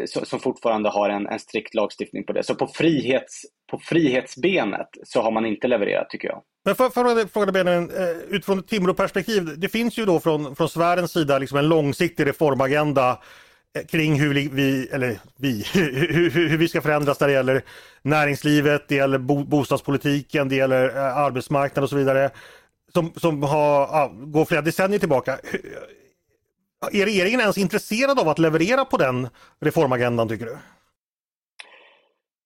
som 0.06 0.40
fortfarande 0.40 0.88
har 0.88 1.10
en, 1.10 1.26
en 1.26 1.38
strikt 1.38 1.74
lagstiftning 1.74 2.24
på 2.24 2.32
det. 2.32 2.42
Så 2.42 2.54
på, 2.54 2.66
frihets, 2.66 3.42
på 3.70 3.78
frihetsbenet 3.78 4.88
så 5.04 5.20
har 5.22 5.30
man 5.30 5.46
inte 5.46 5.68
levererat 5.68 6.10
tycker 6.10 6.28
jag. 6.28 6.42
Men 6.64 6.74
för, 6.74 6.88
för 6.88 7.04
att 7.04 7.32
fråga 7.32 7.52
Benjamin, 7.52 7.90
utifrån 8.28 8.58
ett 8.58 8.68
Timrå-perspektiv, 8.68 9.42
det 9.56 9.68
finns 9.68 9.98
ju 9.98 10.04
då 10.04 10.20
från, 10.20 10.56
från 10.56 10.68
Sveriges 10.68 11.12
sida 11.12 11.38
liksom 11.38 11.58
en 11.58 11.68
långsiktig 11.68 12.26
reformagenda 12.26 13.18
kring 13.84 14.20
hur 14.20 14.34
vi, 14.34 14.88
eller 14.92 15.18
vi, 15.36 15.66
hur, 15.72 16.30
hur, 16.30 16.56
vi 16.56 16.68
ska 16.68 16.82
förändras 16.82 17.20
när 17.20 17.28
det 17.28 17.34
gäller 17.34 17.62
näringslivet, 18.02 18.88
det 18.88 18.94
gäller 18.94 19.18
bo, 19.18 19.44
bostadspolitiken, 19.44 20.48
det 20.48 20.56
gäller 20.56 20.96
eh, 20.96 21.16
arbetsmarknaden 21.16 21.82
och 21.82 21.90
så 21.90 21.96
vidare. 21.96 22.30
Som, 22.92 23.12
som 23.16 23.42
har, 23.42 23.80
ja, 23.80 24.12
går 24.14 24.44
flera 24.44 24.62
decennier 24.62 24.98
tillbaka. 24.98 25.38
Är 26.92 27.04
regeringen 27.04 27.40
ens 27.40 27.58
intresserad 27.58 28.18
av 28.18 28.28
att 28.28 28.38
leverera 28.38 28.84
på 28.84 28.96
den 28.96 29.28
reformagendan 29.60 30.28
tycker 30.28 30.46
du? 30.46 30.56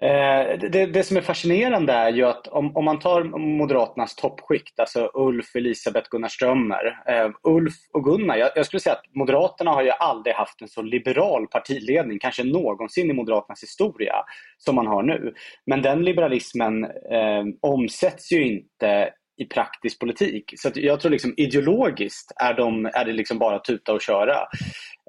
Eh, 0.02 0.58
det, 0.58 0.86
det, 0.86 1.04
som 1.04 1.16
är 1.16 1.20
fascinerande 1.20 1.92
är 1.92 2.12
ju 2.12 2.24
att 2.24 2.48
om, 2.48 2.76
om 2.76 2.84
man 2.84 2.98
tar 2.98 3.24
Moderaternas 3.58 4.16
toppskikt, 4.16 4.80
alltså 4.80 5.10
Ulf, 5.14 5.56
Elisabeth, 5.56 6.08
Gunnar 6.10 6.28
Strömmer. 6.28 7.02
Eh, 7.06 7.30
Ulf 7.42 7.74
och 7.92 8.04
Gunnar, 8.04 8.36
jag, 8.36 8.50
jag, 8.54 8.66
skulle 8.66 8.80
säga 8.80 8.94
att 8.94 9.14
Moderaterna 9.14 9.70
har 9.70 9.82
ju 9.82 9.90
aldrig 9.90 10.34
haft 10.34 10.62
en 10.62 10.68
så 10.68 10.82
liberal 10.82 11.46
partiledning, 11.46 12.18
kanske 12.18 12.44
någonsin 12.44 13.10
i 13.10 13.12
Moderaternas 13.12 13.62
historia, 13.62 14.14
som 14.58 14.74
man 14.74 14.86
har 14.86 15.02
nu. 15.02 15.34
Men 15.66 15.82
den 15.82 16.04
liberalismen 16.04 16.84
eh, 16.84 17.44
omsätts 17.60 18.32
ju 18.32 18.46
inte 18.46 19.10
i 19.36 19.44
praktisk 19.44 19.98
politik. 19.98 20.52
Så 20.56 20.70
jag 20.74 21.00
tror 21.00 21.10
liksom 21.10 21.34
ideologiskt 21.36 22.32
är, 22.36 22.54
de, 22.54 22.86
är 22.86 23.04
det 23.04 23.12
liksom 23.12 23.38
bara 23.38 23.58
tuta 23.58 23.92
och 23.92 24.00
köra. 24.00 24.36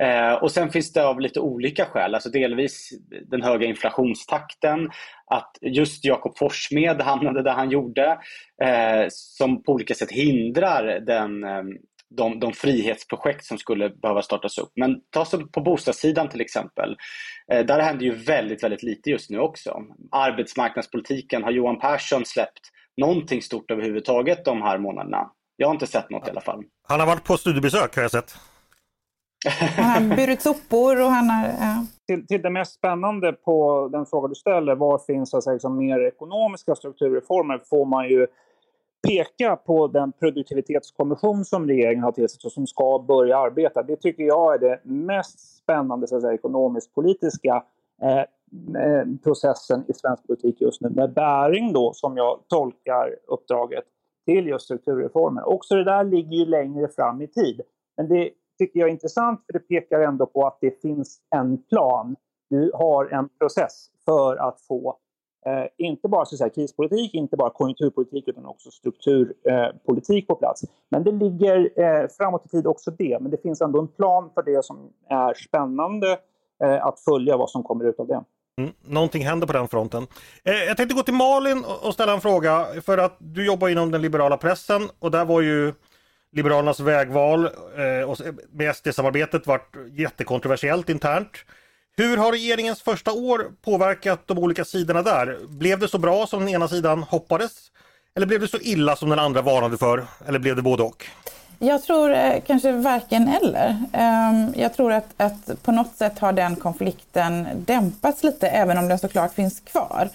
Eh, 0.01 0.33
och 0.33 0.51
sen 0.51 0.69
finns 0.69 0.93
det 0.93 1.05
av 1.05 1.19
lite 1.19 1.39
olika 1.39 1.85
skäl, 1.85 2.15
alltså 2.15 2.29
delvis 2.29 2.89
den 3.31 3.41
höga 3.41 3.67
inflationstakten, 3.67 4.89
att 5.25 5.57
just 5.61 6.05
Jakob 6.05 6.37
Forssmed 6.37 7.01
hamnade 7.01 7.43
där 7.43 7.53
han 7.53 7.71
gjorde, 7.71 8.17
eh, 8.63 9.05
som 9.09 9.63
på 9.63 9.71
olika 9.71 9.93
sätt 9.93 10.11
hindrar 10.11 10.99
den, 10.99 11.43
eh, 11.43 11.63
de, 12.17 12.39
de 12.39 12.53
frihetsprojekt 12.53 13.45
som 13.45 13.57
skulle 13.57 13.89
behöva 13.89 14.21
startas 14.21 14.57
upp. 14.57 14.71
Men 14.75 15.01
ta 15.09 15.25
så 15.25 15.47
på 15.47 15.61
bostadssidan 15.61 16.29
till 16.29 16.41
exempel. 16.41 16.95
Eh, 17.51 17.65
där 17.65 17.79
händer 17.79 18.05
ju 18.05 18.11
väldigt, 18.11 18.63
väldigt 18.63 18.83
lite 18.83 19.09
just 19.09 19.29
nu 19.29 19.39
också. 19.39 19.81
Arbetsmarknadspolitiken, 20.11 21.43
har 21.43 21.51
Johan 21.51 21.79
Persson 21.79 22.25
släppt 22.25 22.72
någonting 22.97 23.41
stort 23.41 23.71
överhuvudtaget 23.71 24.45
de 24.45 24.61
här 24.61 24.77
månaderna? 24.77 25.31
Jag 25.55 25.67
har 25.67 25.73
inte 25.73 25.87
sett 25.87 26.09
något 26.09 26.27
i 26.27 26.29
alla 26.29 26.41
fall. 26.41 26.63
Han 26.87 26.99
har 26.99 27.07
varit 27.07 27.23
på 27.23 27.37
studiebesök 27.37 27.95
har 27.95 28.01
jag 28.01 28.11
sett. 28.11 28.35
Han 29.77 30.09
har 30.09 30.15
burit 30.15 30.41
sopor 30.41 31.01
och 31.01 31.09
han 31.09 31.29
har... 31.29 31.47
Ja. 31.47 31.85
Till, 32.07 32.27
till 32.27 32.41
det 32.41 32.49
mest 32.49 32.73
spännande 32.73 33.33
på 33.33 33.89
den 33.91 34.05
fråga 34.05 34.27
du 34.27 34.35
ställer, 34.35 34.75
var 34.75 34.97
finns 34.97 35.29
så 35.29 35.41
säga, 35.41 35.53
liksom 35.53 35.77
mer 35.77 35.99
ekonomiska 35.99 36.75
strukturreformer, 36.75 37.61
får 37.69 37.85
man 37.85 38.09
ju 38.09 38.27
peka 39.07 39.55
på 39.55 39.87
den 39.87 40.11
produktivitetskommission 40.11 41.45
som 41.45 41.67
regeringen 41.67 42.03
har 42.03 42.11
tillsatt 42.11 42.45
och 42.45 42.51
som 42.51 42.67
ska 42.67 42.99
börja 42.99 43.37
arbeta. 43.37 43.83
Det 43.83 43.95
tycker 43.95 44.23
jag 44.23 44.53
är 44.53 44.59
det 44.59 44.79
mest 44.83 45.57
spännande 45.57 46.07
så 46.07 46.15
att 46.15 46.21
säga, 46.21 46.33
ekonomisk-politiska 46.33 47.63
eh 48.01 48.23
Eh, 48.53 49.05
processen 49.23 49.83
i 49.87 49.93
svensk 49.93 50.27
politik 50.27 50.61
just 50.61 50.81
nu 50.81 50.89
med 50.89 51.13
bäring 51.13 51.73
då, 51.73 51.93
som 51.93 52.17
jag 52.17 52.39
tolkar 52.47 53.15
uppdraget, 53.27 53.83
till 54.25 54.47
just 54.47 54.65
strukturreformer. 54.65 55.49
Också 55.49 55.75
det 55.75 55.83
där 55.83 56.03
ligger 56.03 56.37
ju 56.37 56.45
längre 56.45 56.87
fram 56.87 57.21
i 57.21 57.27
tid. 57.27 57.61
Men 57.97 58.07
det 58.07 58.29
tycker 58.57 58.79
jag 58.79 58.89
är 58.89 58.93
intressant 58.93 59.43
för 59.45 59.53
det 59.53 59.59
pekar 59.59 59.99
ändå 59.99 60.25
på 60.25 60.47
att 60.47 60.57
det 60.61 60.81
finns 60.81 61.19
en 61.35 61.57
plan. 61.57 62.15
Du 62.49 62.71
har 62.73 63.05
en 63.05 63.29
process 63.29 63.87
för 64.05 64.35
att 64.35 64.61
få 64.61 64.97
eh, 65.45 65.65
inte 65.77 66.07
bara 66.07 66.25
så 66.25 66.37
säga, 66.37 66.49
krispolitik, 66.49 67.13
inte 67.13 67.37
bara 67.37 67.49
konjunkturpolitik 67.49 68.27
utan 68.27 68.45
också 68.45 68.71
strukturpolitik 68.71 70.23
eh, 70.23 70.27
på 70.27 70.35
plats. 70.35 70.61
Men 70.89 71.03
det 71.03 71.11
ligger 71.11 71.79
eh, 71.79 72.07
framåt 72.17 72.45
i 72.45 72.49
tid 72.49 72.67
också 72.67 72.91
det. 72.91 73.17
Men 73.21 73.31
det 73.31 73.37
finns 73.37 73.61
ändå 73.61 73.79
en 73.79 73.87
plan 73.87 74.29
för 74.33 74.43
det 74.43 74.65
som 74.65 74.77
är 75.09 75.33
spännande 75.33 76.17
eh, 76.63 76.85
att 76.85 76.99
följa 76.99 77.37
vad 77.37 77.49
som 77.49 77.63
kommer 77.63 77.85
ut 77.85 77.99
av 77.99 78.07
det. 78.07 78.23
Mm, 78.61 78.73
någonting 78.81 79.25
händer 79.25 79.47
på 79.47 79.53
den 79.53 79.67
fronten. 79.67 80.07
Eh, 80.43 80.53
jag 80.53 80.77
tänkte 80.77 80.95
gå 80.95 81.03
till 81.03 81.13
Malin 81.13 81.63
och 81.63 81.93
ställa 81.93 82.13
en 82.13 82.21
fråga 82.21 82.67
för 82.85 82.97
att 82.97 83.17
du 83.19 83.45
jobbar 83.45 83.69
inom 83.69 83.91
den 83.91 84.01
liberala 84.01 84.37
pressen 84.37 84.89
och 84.99 85.11
där 85.11 85.25
var 85.25 85.41
ju 85.41 85.73
Liberalernas 86.31 86.79
vägval 86.79 87.45
eh, 87.77 88.09
och 88.09 88.17
med 88.51 88.75
SD-samarbetet 88.75 89.47
varit 89.47 89.75
jättekontroversiellt 89.91 90.89
internt. 90.89 91.45
Hur 91.97 92.17
har 92.17 92.31
regeringens 92.31 92.81
första 92.81 93.11
år 93.11 93.51
påverkat 93.61 94.27
de 94.27 94.37
olika 94.37 94.65
sidorna 94.65 95.01
där? 95.01 95.37
Blev 95.47 95.79
det 95.79 95.87
så 95.87 95.97
bra 95.97 96.27
som 96.27 96.39
den 96.39 96.49
ena 96.49 96.67
sidan 96.67 97.03
hoppades? 97.03 97.71
Eller 98.15 98.27
blev 98.27 98.39
det 98.39 98.47
så 98.47 98.57
illa 98.57 98.95
som 98.95 99.09
den 99.09 99.19
andra 99.19 99.41
varnade 99.41 99.77
för? 99.77 100.05
Eller 100.27 100.39
blev 100.39 100.55
det 100.55 100.61
både 100.61 100.83
och? 100.83 101.05
Jag 101.63 101.83
tror 101.83 102.13
eh, 102.13 102.41
kanske 102.47 102.71
varken 102.71 103.27
eller. 103.27 103.83
Ehm, 103.93 104.53
jag 104.55 104.73
tror 104.73 104.91
att, 104.93 105.13
att 105.17 105.63
på 105.63 105.71
något 105.71 105.95
sätt 105.97 106.19
har 106.19 106.33
den 106.33 106.55
konflikten 106.55 107.47
dämpats 107.55 108.23
lite 108.23 108.47
även 108.47 108.77
om 108.77 108.87
den 108.87 108.99
såklart 108.99 109.33
finns 109.33 109.59
kvar. 109.59 110.09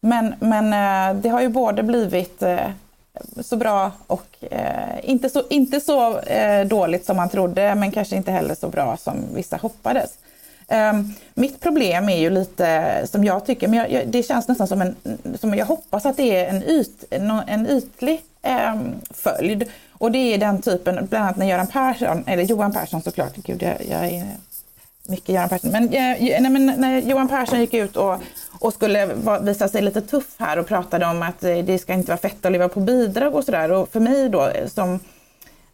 Men, 0.00 0.34
men 0.40 0.72
eh, 0.72 1.22
det 1.22 1.28
har 1.28 1.40
ju 1.40 1.48
både 1.48 1.82
blivit 1.82 2.42
eh, 2.42 2.70
så 3.40 3.56
bra 3.56 3.90
och 4.06 4.36
eh, 4.50 5.10
inte 5.10 5.28
så, 5.28 5.42
inte 5.50 5.80
så 5.80 6.18
eh, 6.18 6.66
dåligt 6.66 7.04
som 7.04 7.16
man 7.16 7.28
trodde 7.28 7.74
men 7.74 7.92
kanske 7.92 8.16
inte 8.16 8.32
heller 8.32 8.54
så 8.54 8.68
bra 8.68 8.96
som 8.96 9.14
vissa 9.34 9.56
hoppades. 9.56 10.18
Um, 10.68 11.14
mitt 11.34 11.60
problem 11.60 12.08
är 12.08 12.16
ju 12.16 12.30
lite 12.30 13.06
som 13.10 13.24
jag 13.24 13.46
tycker, 13.46 13.68
men 13.68 13.78
jag, 13.78 13.92
jag, 13.92 14.08
det 14.08 14.22
känns 14.22 14.48
nästan 14.48 14.68
som 14.68 14.82
en, 14.82 14.96
som 15.40 15.54
jag 15.54 15.66
hoppas 15.66 16.06
att 16.06 16.16
det 16.16 16.36
är 16.36 16.48
en, 16.48 16.62
yt, 16.62 17.04
en, 17.46 17.66
ytlig 17.66 18.20
um, 18.42 18.94
följd. 19.10 19.64
Och 19.92 20.12
det 20.12 20.18
är 20.18 20.38
den 20.38 20.62
typen, 20.62 21.06
bland 21.10 21.24
annat 21.24 21.36
när 21.36 21.46
Göran 21.46 21.66
Persson, 21.66 22.24
eller 22.26 22.42
Johan 22.42 22.72
Persson 22.72 23.02
såklart, 23.02 23.36
gud 23.36 23.62
jag, 23.62 23.76
jag 23.90 24.04
är 24.04 24.26
mycket 25.08 25.28
Göran 25.28 25.48
Persson. 25.48 25.70
Men, 25.70 25.84
eh, 25.84 26.40
nej, 26.40 26.50
men 26.50 26.66
när 26.66 27.00
Johan 27.00 27.28
Persson 27.28 27.60
gick 27.60 27.74
ut 27.74 27.96
och, 27.96 28.16
och 28.60 28.74
skulle 28.74 29.10
visa 29.42 29.68
sig 29.68 29.82
lite 29.82 30.00
tuff 30.00 30.34
här 30.38 30.58
och 30.58 30.66
pratade 30.66 31.06
om 31.06 31.22
att 31.22 31.44
eh, 31.44 31.58
det 31.58 31.78
ska 31.78 31.92
inte 31.92 32.10
vara 32.10 32.18
fett 32.18 32.44
att 32.44 32.52
leva 32.52 32.68
på 32.68 32.80
bidrag 32.80 33.34
och 33.34 33.44
sådär. 33.44 33.72
Och 33.72 33.92
för 33.92 34.00
mig 34.00 34.28
då 34.28 34.48
eh, 34.48 34.68
som, 34.68 35.00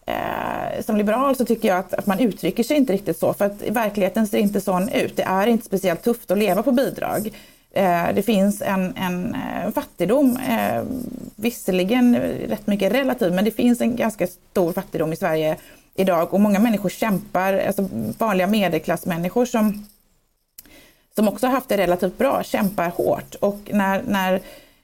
eh, 0.09 0.83
som 0.83 0.97
liberal 0.97 1.37
så 1.37 1.45
tycker 1.45 1.69
jag 1.69 1.79
att, 1.79 1.95
att, 1.95 2.07
man 2.07 2.21
uttrycker 2.21 2.63
sig 2.63 2.77
inte 2.77 2.93
riktigt 2.93 3.19
så. 3.19 3.35
För 3.35 3.45
att 3.45 3.63
verkligheten 3.63 4.27
ser 4.27 4.39
inte 4.39 4.61
sån 4.61 4.89
ut. 4.89 5.17
Det 5.17 5.23
är 5.23 5.47
inte 5.47 5.67
speciellt 5.67 6.03
tufft 6.03 6.31
att 6.31 6.39
leva 6.39 6.63
på 6.63 6.73
bidrag. 6.73 7.31
Eh, 7.71 8.15
det 8.15 8.23
finns 8.23 8.63
en, 8.63 8.97
en 8.97 9.35
eh, 9.35 9.71
fattigdom, 9.71 10.37
eh, 10.37 10.83
visserligen 11.37 12.17
rätt 12.49 12.67
mycket 12.67 12.93
relativ, 12.93 13.33
men 13.33 13.45
det 13.45 13.51
finns 13.51 13.81
en 13.81 13.97
ganska 13.97 14.27
stor 14.27 14.73
fattigdom 14.73 15.13
i 15.13 15.17
Sverige 15.17 15.57
idag 15.95 16.35
och 16.35 16.41
många 16.41 16.59
människor 16.59 16.89
kämpar, 16.89 17.55
alltså 17.55 17.89
vanliga 18.19 18.47
medelklassmänniskor 18.47 19.45
som, 19.45 19.87
som 21.15 21.29
också 21.29 21.47
haft 21.47 21.69
det 21.69 21.77
relativt 21.77 22.19
bra, 22.19 22.43
kämpar 22.43 22.89
hårt. 22.89 23.35
Och 23.35 23.59
när, 23.73 24.03
när 24.03 24.41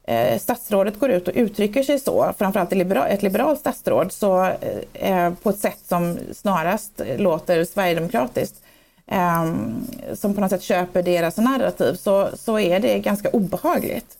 eh, 0.06 0.38
statsrådet 0.38 0.98
går 0.98 1.10
ut 1.10 1.28
och 1.28 1.34
uttrycker 1.36 1.82
sig 1.82 1.98
så, 1.98 2.32
framförallt 2.38 2.72
ett, 2.72 2.78
liberal, 2.78 3.06
ett 3.10 3.22
liberalt 3.22 3.60
statsråd, 3.60 4.12
så 4.12 4.44
eh, 4.44 5.12
eh, 5.12 5.34
på 5.34 5.50
ett 5.50 5.58
sätt 5.58 5.80
som 5.88 6.18
snarast 6.32 7.00
låter 7.16 7.64
sverigedemokratiskt, 7.64 8.62
eh, 9.06 9.44
som 10.14 10.34
på 10.34 10.40
något 10.40 10.50
sätt 10.50 10.62
köper 10.62 11.02
deras 11.02 11.36
narrativ, 11.36 11.94
så, 11.94 12.28
så 12.34 12.58
är 12.58 12.80
det 12.80 12.98
ganska 12.98 13.30
obehagligt. 13.30 14.16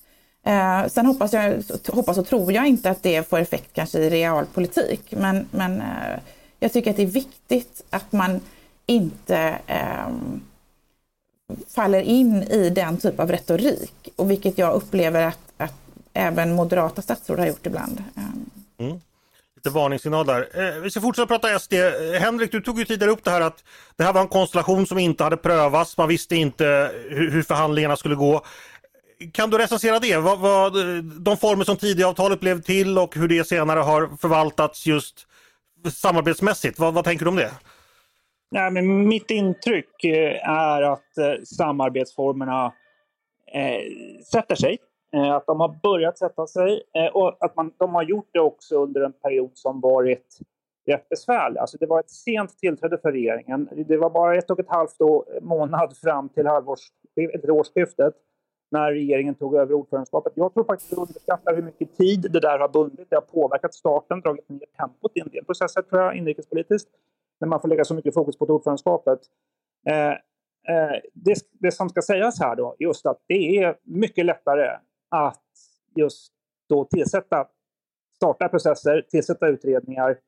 Eh, 0.46 0.86
sen 0.86 1.06
hoppas, 1.06 1.32
jag, 1.32 1.62
hoppas 1.88 2.18
och 2.18 2.26
tror 2.26 2.52
jag 2.52 2.66
inte 2.66 2.90
att 2.90 3.02
det 3.02 3.28
får 3.28 3.38
effekt 3.38 3.70
kanske 3.72 3.98
i 3.98 4.10
realpolitik, 4.10 5.14
men, 5.16 5.48
men 5.50 5.80
eh, 5.80 6.18
jag 6.60 6.72
tycker 6.72 6.90
att 6.90 6.96
det 6.96 7.02
är 7.02 7.06
viktigt 7.06 7.84
att 7.90 8.12
man 8.12 8.40
inte 8.86 9.58
eh, 9.66 10.08
faller 11.74 12.00
in 12.00 12.42
i 12.42 12.70
den 12.70 12.96
typ 12.96 13.20
av 13.20 13.30
retorik. 13.30 14.08
Och 14.16 14.30
vilket 14.30 14.58
jag 14.58 14.74
upplever 14.74 15.26
att, 15.26 15.38
att 15.56 15.74
även 16.12 16.54
moderata 16.54 17.02
statsråd 17.02 17.38
har 17.38 17.46
gjort 17.46 17.66
ibland. 17.66 18.04
Ehm. 18.16 18.50
Mm. 18.78 19.00
Lite 19.56 19.70
varningssignal 19.70 20.26
där. 20.26 20.48
Eh, 20.54 20.80
vi 20.80 20.90
ska 20.90 21.00
fortsätta 21.00 21.26
prata 21.26 21.58
SD. 21.58 21.72
Eh, 21.72 22.20
Henrik, 22.20 22.52
du 22.52 22.60
tog 22.60 22.78
ju 22.78 22.84
tidigare 22.84 23.12
upp 23.12 23.24
det 23.24 23.30
här 23.30 23.40
att 23.40 23.64
det 23.96 24.04
här 24.04 24.12
var 24.12 24.20
en 24.20 24.28
konstellation 24.28 24.86
som 24.86 24.98
inte 24.98 25.24
hade 25.24 25.36
prövats. 25.36 25.96
Man 25.96 26.08
visste 26.08 26.36
inte 26.36 26.90
hur, 27.08 27.30
hur 27.30 27.42
förhandlingarna 27.42 27.96
skulle 27.96 28.14
gå. 28.14 28.44
Kan 29.32 29.50
du 29.50 29.58
recensera 29.58 29.98
det? 29.98 30.16
Vad, 30.16 30.38
vad, 30.38 30.72
de 31.04 31.36
former 31.36 31.64
som 31.64 31.76
Tidöavtalet 31.76 32.40
blev 32.40 32.62
till 32.62 32.98
och 32.98 33.14
hur 33.14 33.28
det 33.28 33.48
senare 33.48 33.80
har 33.80 34.10
förvaltats 34.20 34.86
just 34.86 35.26
samarbetsmässigt. 35.92 36.78
Vad, 36.78 36.94
vad 36.94 37.04
tänker 37.04 37.24
du 37.24 37.28
om 37.28 37.36
det? 37.36 37.50
Nej, 38.54 38.70
men 38.70 39.08
mitt 39.08 39.30
intryck 39.30 40.04
eh, 40.04 40.48
är 40.50 40.82
att 40.82 41.18
eh, 41.18 41.42
samarbetsformerna 41.44 42.72
eh, 43.52 43.80
sätter 44.32 44.54
sig. 44.54 44.78
Eh, 45.12 45.32
att 45.32 45.46
de 45.46 45.60
har 45.60 45.76
börjat 45.82 46.18
sätta 46.18 46.46
sig 46.46 46.82
och 47.12 47.44
att 47.44 47.56
man, 47.56 47.72
de 47.78 47.94
har 47.94 48.02
gjort 48.02 48.28
det 48.32 48.40
också 48.40 48.76
under 48.76 49.00
en 49.00 49.12
period 49.12 49.50
som 49.54 49.80
varit 49.80 50.38
rätt 50.86 51.08
besvärlig. 51.08 51.58
Alltså 51.58 51.78
det 51.78 51.86
var 51.86 52.00
ett 52.00 52.10
sent 52.10 52.58
tillträde 52.58 52.98
för 52.98 53.12
regeringen. 53.12 53.68
Det 53.86 53.96
var 53.96 54.10
bara 54.10 54.36
ett 54.36 54.50
och 54.50 54.60
ett 54.60 54.68
halvt 54.68 54.96
månad 55.42 55.96
fram 55.96 56.28
till 56.28 56.46
halvårs, 56.46 56.80
årsskiftet 57.48 58.14
när 58.70 58.92
regeringen 58.92 59.34
tog 59.34 59.54
över 59.54 59.74
ordförandeskapet. 59.74 60.32
Jag 60.36 60.54
tror 60.54 60.64
faktiskt 60.64 60.92
att 60.92 60.98
underskattar 60.98 61.54
hur 61.54 61.62
mycket 61.62 61.96
tid 61.96 62.26
det 62.30 62.40
där 62.40 62.58
har 62.58 62.68
bundit. 62.68 63.10
Det 63.10 63.16
har 63.16 63.22
påverkat 63.22 63.74
starten, 63.74 64.20
dragit 64.20 64.48
ner 64.48 64.66
tempot 64.78 65.12
i 65.14 65.20
en 65.20 65.28
del 65.28 65.44
processer 65.44 65.82
tror 65.82 66.02
jag, 66.02 66.16
inrikespolitiskt. 66.16 66.90
När 67.40 67.48
man 67.48 67.60
får 67.60 67.68
lägga 67.68 67.84
så 67.84 67.94
mycket 67.94 68.14
fokus 68.14 68.38
på 68.38 68.44
ordförandeskapet. 68.44 69.18
Eh, 69.86 70.10
eh, 70.74 71.00
det, 71.12 71.34
det, 71.52 71.72
som 71.72 71.88
ska 71.88 72.02
sägas 72.02 72.40
här 72.40 72.56
då, 72.56 72.76
just 72.78 73.06
att 73.06 73.22
det 73.26 73.58
är 73.58 73.78
mycket 73.82 74.26
lättare 74.26 74.78
att 75.08 75.42
just 75.94 76.32
då 76.68 76.84
tillsätta, 76.84 77.46
starta 78.16 78.48
processer, 78.48 79.06
tillsätta 79.10 79.48
utredningar 79.48 80.18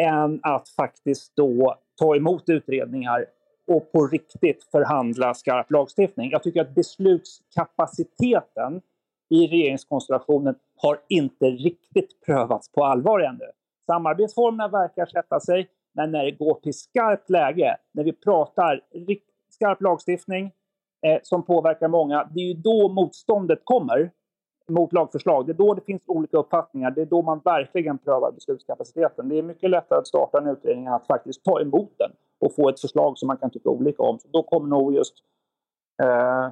än 0.00 0.40
att 0.42 0.68
faktiskt 0.68 1.36
då 1.36 1.78
ta 1.98 2.16
emot 2.16 2.48
utredningar 2.48 3.26
och 3.66 3.92
på 3.92 4.06
riktigt 4.06 4.64
förhandla 4.64 5.34
skarp 5.34 5.70
lagstiftning. 5.70 6.30
Jag 6.30 6.42
tycker 6.42 6.60
att 6.60 6.74
beslutskapaciteten 6.74 8.80
i 9.28 9.46
regeringskonstellationen 9.46 10.54
har 10.76 11.00
inte 11.08 11.44
riktigt 11.44 12.20
prövats 12.26 12.72
på 12.72 12.84
allvar 12.84 13.20
ännu. 13.20 13.50
Samarbetsformerna 13.86 14.68
verkar 14.68 15.06
sätta 15.06 15.40
sig, 15.40 15.68
men 15.98 16.10
när 16.10 16.24
det 16.24 16.30
går 16.30 16.54
till 16.54 16.78
skarpt 16.78 17.30
läge, 17.30 17.76
när 17.92 18.04
vi 18.04 18.12
pratar 18.12 18.80
skarp 19.50 19.80
lagstiftning 19.80 20.52
eh, 21.06 21.18
som 21.22 21.42
påverkar 21.42 21.88
många, 21.88 22.28
det 22.34 22.40
är 22.40 22.44
ju 22.44 22.54
då 22.54 22.88
motståndet 22.88 23.60
kommer 23.64 24.10
mot 24.68 24.92
lagförslag. 24.92 25.46
Det 25.46 25.52
är 25.52 25.54
då 25.54 25.74
det 25.74 25.80
finns 25.80 26.02
olika 26.06 26.36
uppfattningar. 26.36 26.90
Det 26.90 27.02
är 27.02 27.06
då 27.06 27.22
man 27.22 27.40
verkligen 27.44 27.98
prövar 27.98 28.32
beslutskapaciteten. 28.32 29.28
Det 29.28 29.38
är 29.38 29.42
mycket 29.42 29.70
lättare 29.70 29.98
att 29.98 30.06
starta 30.06 30.38
en 30.38 30.46
utredning 30.46 30.86
än 30.86 30.92
att 30.92 31.06
faktiskt 31.06 31.44
ta 31.44 31.60
emot 31.60 31.92
den 31.98 32.10
och 32.40 32.54
få 32.54 32.68
ett 32.68 32.80
förslag 32.80 33.18
som 33.18 33.26
man 33.26 33.36
kan 33.36 33.50
tycka 33.50 33.68
olika 33.68 34.02
om. 34.02 34.18
Så 34.18 34.28
då 34.28 34.42
kommer 34.42 34.68
nog 34.68 34.94
just 34.94 35.14
eh, 36.02 36.48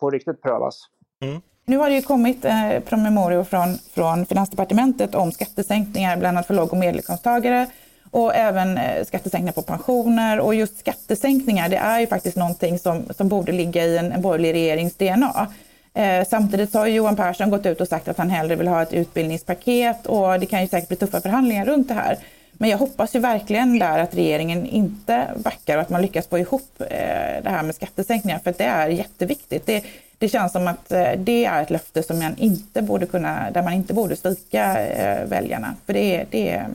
på 0.00 0.10
riktigt 0.10 0.42
prövas. 0.42 0.80
Mm. 1.24 1.40
Nu 1.64 1.76
har 1.76 1.88
det 1.88 1.94
ju 1.94 2.02
kommit 2.02 2.44
eh, 2.44 2.80
promemorior 2.88 3.44
från, 3.44 3.74
från 3.74 4.26
Finansdepartementet 4.26 5.14
om 5.14 5.32
skattesänkningar, 5.32 6.16
bland 6.16 6.36
annat 6.36 6.46
för 6.46 6.54
låg 6.54 6.72
och 6.72 6.78
medelinkomsttagare 6.78 7.66
och 8.10 8.34
även 8.34 8.78
eh, 8.78 9.04
skattesänkningar 9.04 9.52
på 9.52 9.62
pensioner. 9.62 10.40
Och 10.40 10.54
just 10.54 10.78
skattesänkningar, 10.78 11.68
det 11.68 11.76
är 11.76 12.00
ju 12.00 12.06
faktiskt 12.06 12.36
någonting 12.36 12.78
som, 12.78 13.04
som 13.16 13.28
borde 13.28 13.52
ligga 13.52 13.84
i 13.84 13.98
en, 13.98 14.12
en 14.12 14.22
borgerlig 14.22 14.54
regerings 14.54 14.94
DNA. 14.94 15.46
Eh, 15.94 16.24
samtidigt 16.28 16.74
har 16.74 16.86
Johan 16.86 17.16
Persson 17.16 17.50
gått 17.50 17.66
ut 17.66 17.80
och 17.80 17.88
sagt 17.88 18.08
att 18.08 18.18
han 18.18 18.30
hellre 18.30 18.56
vill 18.56 18.68
ha 18.68 18.82
ett 18.82 18.92
utbildningspaket 18.92 20.06
och 20.06 20.40
det 20.40 20.46
kan 20.46 20.60
ju 20.60 20.68
säkert 20.68 20.88
bli 20.88 20.96
tuffa 20.96 21.20
förhandlingar 21.20 21.64
runt 21.64 21.88
det 21.88 21.94
här. 21.94 22.18
Men 22.52 22.70
jag 22.70 22.78
hoppas 22.78 23.14
ju 23.14 23.18
verkligen 23.18 23.78
där 23.78 23.98
att 23.98 24.14
regeringen 24.14 24.66
inte 24.66 25.26
backar 25.36 25.76
och 25.76 25.82
att 25.82 25.90
man 25.90 26.02
lyckas 26.02 26.26
få 26.26 26.38
ihop 26.38 26.80
eh, 26.80 27.42
det 27.42 27.50
här 27.50 27.62
med 27.62 27.74
skattesänkningar 27.74 28.38
för 28.38 28.54
det 28.58 28.64
är 28.64 28.88
jätteviktigt. 28.88 29.66
Det, 29.66 29.84
det 30.18 30.28
känns 30.28 30.52
som 30.52 30.68
att 30.68 30.92
eh, 30.92 31.12
det 31.16 31.44
är 31.44 31.62
ett 31.62 31.70
löfte 31.70 32.02
som 32.02 32.18
man 32.18 32.36
inte 32.36 32.82
borde 32.82 33.06
kunna, 33.06 33.50
där 33.50 33.62
man 33.62 33.72
inte 33.72 33.94
borde 33.94 34.16
svika 34.16 34.86
eh, 34.86 35.26
väljarna. 35.26 35.74
För 35.86 35.92
det, 35.92 36.24
det, 36.30 36.66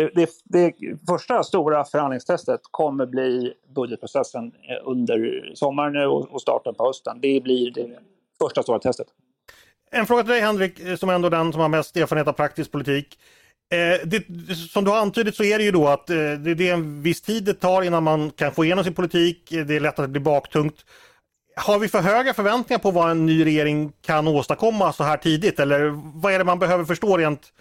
det, 0.00 0.10
det, 0.14 0.30
det 0.44 0.74
första 1.08 1.42
stora 1.42 1.84
förhandlingstestet 1.84 2.60
kommer 2.70 3.06
bli 3.06 3.52
budgetprocessen 3.74 4.46
eh, 4.46 4.88
under 4.88 5.50
sommaren 5.54 6.06
och 6.06 6.42
starten 6.42 6.74
på 6.74 6.86
hösten. 6.86 7.20
Det 7.20 7.40
blir 7.42 7.70
det 7.70 7.98
första 8.42 8.62
stora 8.62 8.78
testet. 8.78 9.06
En 9.90 10.06
fråga 10.06 10.22
till 10.22 10.32
dig 10.32 10.40
Henrik, 10.40 10.80
eh, 10.80 10.96
som 10.96 11.10
ändå 11.10 11.28
den 11.28 11.52
som 11.52 11.60
har 11.60 11.68
mest 11.68 11.96
erfarenhet 11.96 12.28
av 12.28 12.32
praktisk 12.32 12.72
politik. 12.72 13.18
Eh, 13.70 14.06
det, 14.06 14.24
som 14.54 14.84
du 14.84 14.90
har 14.90 14.98
antydit 14.98 15.36
så 15.36 15.44
är 15.44 15.58
det 15.58 15.64
ju 15.64 15.70
då 15.70 15.88
att 15.88 16.10
eh, 16.10 16.16
det, 16.16 16.54
det, 16.54 16.68
är 16.68 16.74
en 16.74 17.02
viss 17.02 17.22
tid 17.22 17.44
det 17.44 17.54
tar 17.54 17.82
innan 17.82 18.02
man 18.02 18.30
kan 18.30 18.52
få 18.52 18.64
igenom 18.64 18.84
sin 18.84 18.94
politik. 18.94 19.52
Eh, 19.52 19.66
det 19.66 19.76
är 19.76 19.80
lätt 19.80 19.98
att 19.98 20.04
det 20.04 20.08
blir 20.08 20.22
baktungt. 20.22 20.84
Har 21.56 21.78
vi 21.78 21.88
för 21.88 22.00
höga 22.00 22.34
förväntningar 22.34 22.78
på 22.78 22.90
vad 22.90 23.10
en 23.10 23.26
ny 23.26 23.44
regering 23.44 23.92
kan 24.02 24.28
åstadkomma 24.28 24.92
så 24.92 25.04
här 25.04 25.16
tidigt? 25.16 25.60
Eller 25.60 25.88
vad 26.20 26.32
är 26.32 26.38
det 26.38 26.44
man 26.44 26.58
behöver 26.58 26.84
förstå 26.84 27.16
rent 27.16 27.52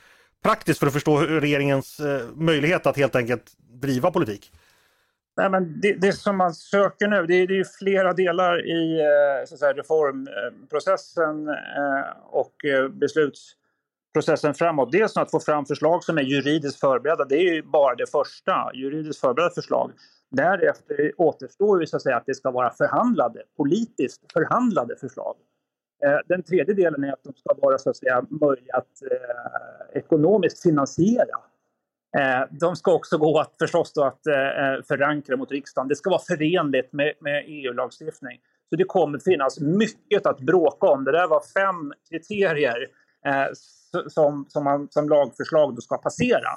praktiskt 0.47 0.79
för 0.79 0.87
att 0.87 0.93
förstå 0.93 1.19
regeringens 1.19 1.99
eh, 1.99 2.21
möjlighet 2.35 2.87
att 2.87 2.97
helt 2.97 3.15
enkelt 3.15 3.51
driva 3.81 4.11
politik? 4.11 4.51
Nej, 5.37 5.49
men 5.49 5.81
det, 5.81 5.93
det 5.93 6.13
som 6.13 6.37
man 6.37 6.53
söker 6.53 7.07
nu, 7.07 7.25
det 7.25 7.35
är, 7.35 7.47
det 7.47 7.59
är 7.59 7.65
flera 7.79 8.13
delar 8.13 8.65
i 8.65 8.99
eh, 8.99 9.57
säga, 9.57 9.73
reformprocessen 9.73 11.47
eh, 11.49 11.55
och 12.29 12.65
eh, 12.65 12.89
beslutsprocessen 12.89 14.53
framåt. 14.53 14.91
Dels 14.91 15.17
att 15.17 15.31
få 15.31 15.39
fram 15.39 15.65
förslag 15.65 16.03
som 16.03 16.17
är 16.17 16.21
juridiskt 16.21 16.79
förberedda, 16.79 17.25
det 17.25 17.35
är 17.35 17.53
ju 17.53 17.61
bara 17.61 17.95
det 17.95 18.11
första, 18.11 18.71
juridiskt 18.73 19.21
förberedda 19.21 19.53
förslag. 19.53 19.91
Därefter 20.31 21.11
återstår 21.17 21.81
ju 21.81 21.87
så 21.87 21.95
att 21.95 22.03
säga 22.03 22.17
att 22.17 22.25
det 22.25 22.35
ska 22.35 22.51
vara 22.51 22.69
förhandlade, 22.69 23.43
politiskt 23.57 24.31
förhandlade 24.33 24.95
förslag. 24.95 25.35
Eh, 26.05 26.19
den 26.27 26.43
tredje 26.43 26.73
delen 26.73 27.03
är 27.03 27.13
att 27.13 27.23
de 27.23 27.33
ska 27.33 27.53
vara 27.53 27.77
så 27.77 27.89
att 27.89 27.97
säga, 27.97 28.25
möjliga 28.29 28.75
att 28.75 29.01
eh, 29.11 29.97
ekonomiskt 29.99 30.63
finansiera. 30.63 31.37
Eh, 32.17 32.47
de 32.51 32.75
ska 32.75 32.93
också 32.93 33.17
gå 33.17 33.39
att 33.39 33.55
förstås 33.59 33.93
då 33.93 34.03
att 34.03 34.27
eh, 34.27 34.35
eh, 34.35 34.81
förankra 34.87 35.37
mot 35.37 35.51
riksdagen. 35.51 35.87
Det 35.87 35.95
ska 35.95 36.09
vara 36.09 36.21
förenligt 36.27 36.93
med, 36.93 37.13
med 37.19 37.43
EU-lagstiftning. 37.47 38.39
Så 38.69 38.75
det 38.75 38.83
kommer 38.83 39.19
finnas 39.19 39.59
mycket 39.59 40.25
att 40.25 40.39
bråka 40.39 40.87
om. 40.87 41.03
Det 41.03 41.11
där 41.11 41.27
var 41.27 41.41
fem 41.41 41.93
kriterier 42.09 42.87
eh, 43.25 43.47
som, 44.07 44.45
som, 44.49 44.63
man, 44.63 44.87
som 44.91 45.09
lagförslag 45.09 45.75
då 45.75 45.81
ska 45.81 45.97
passera. 45.97 46.49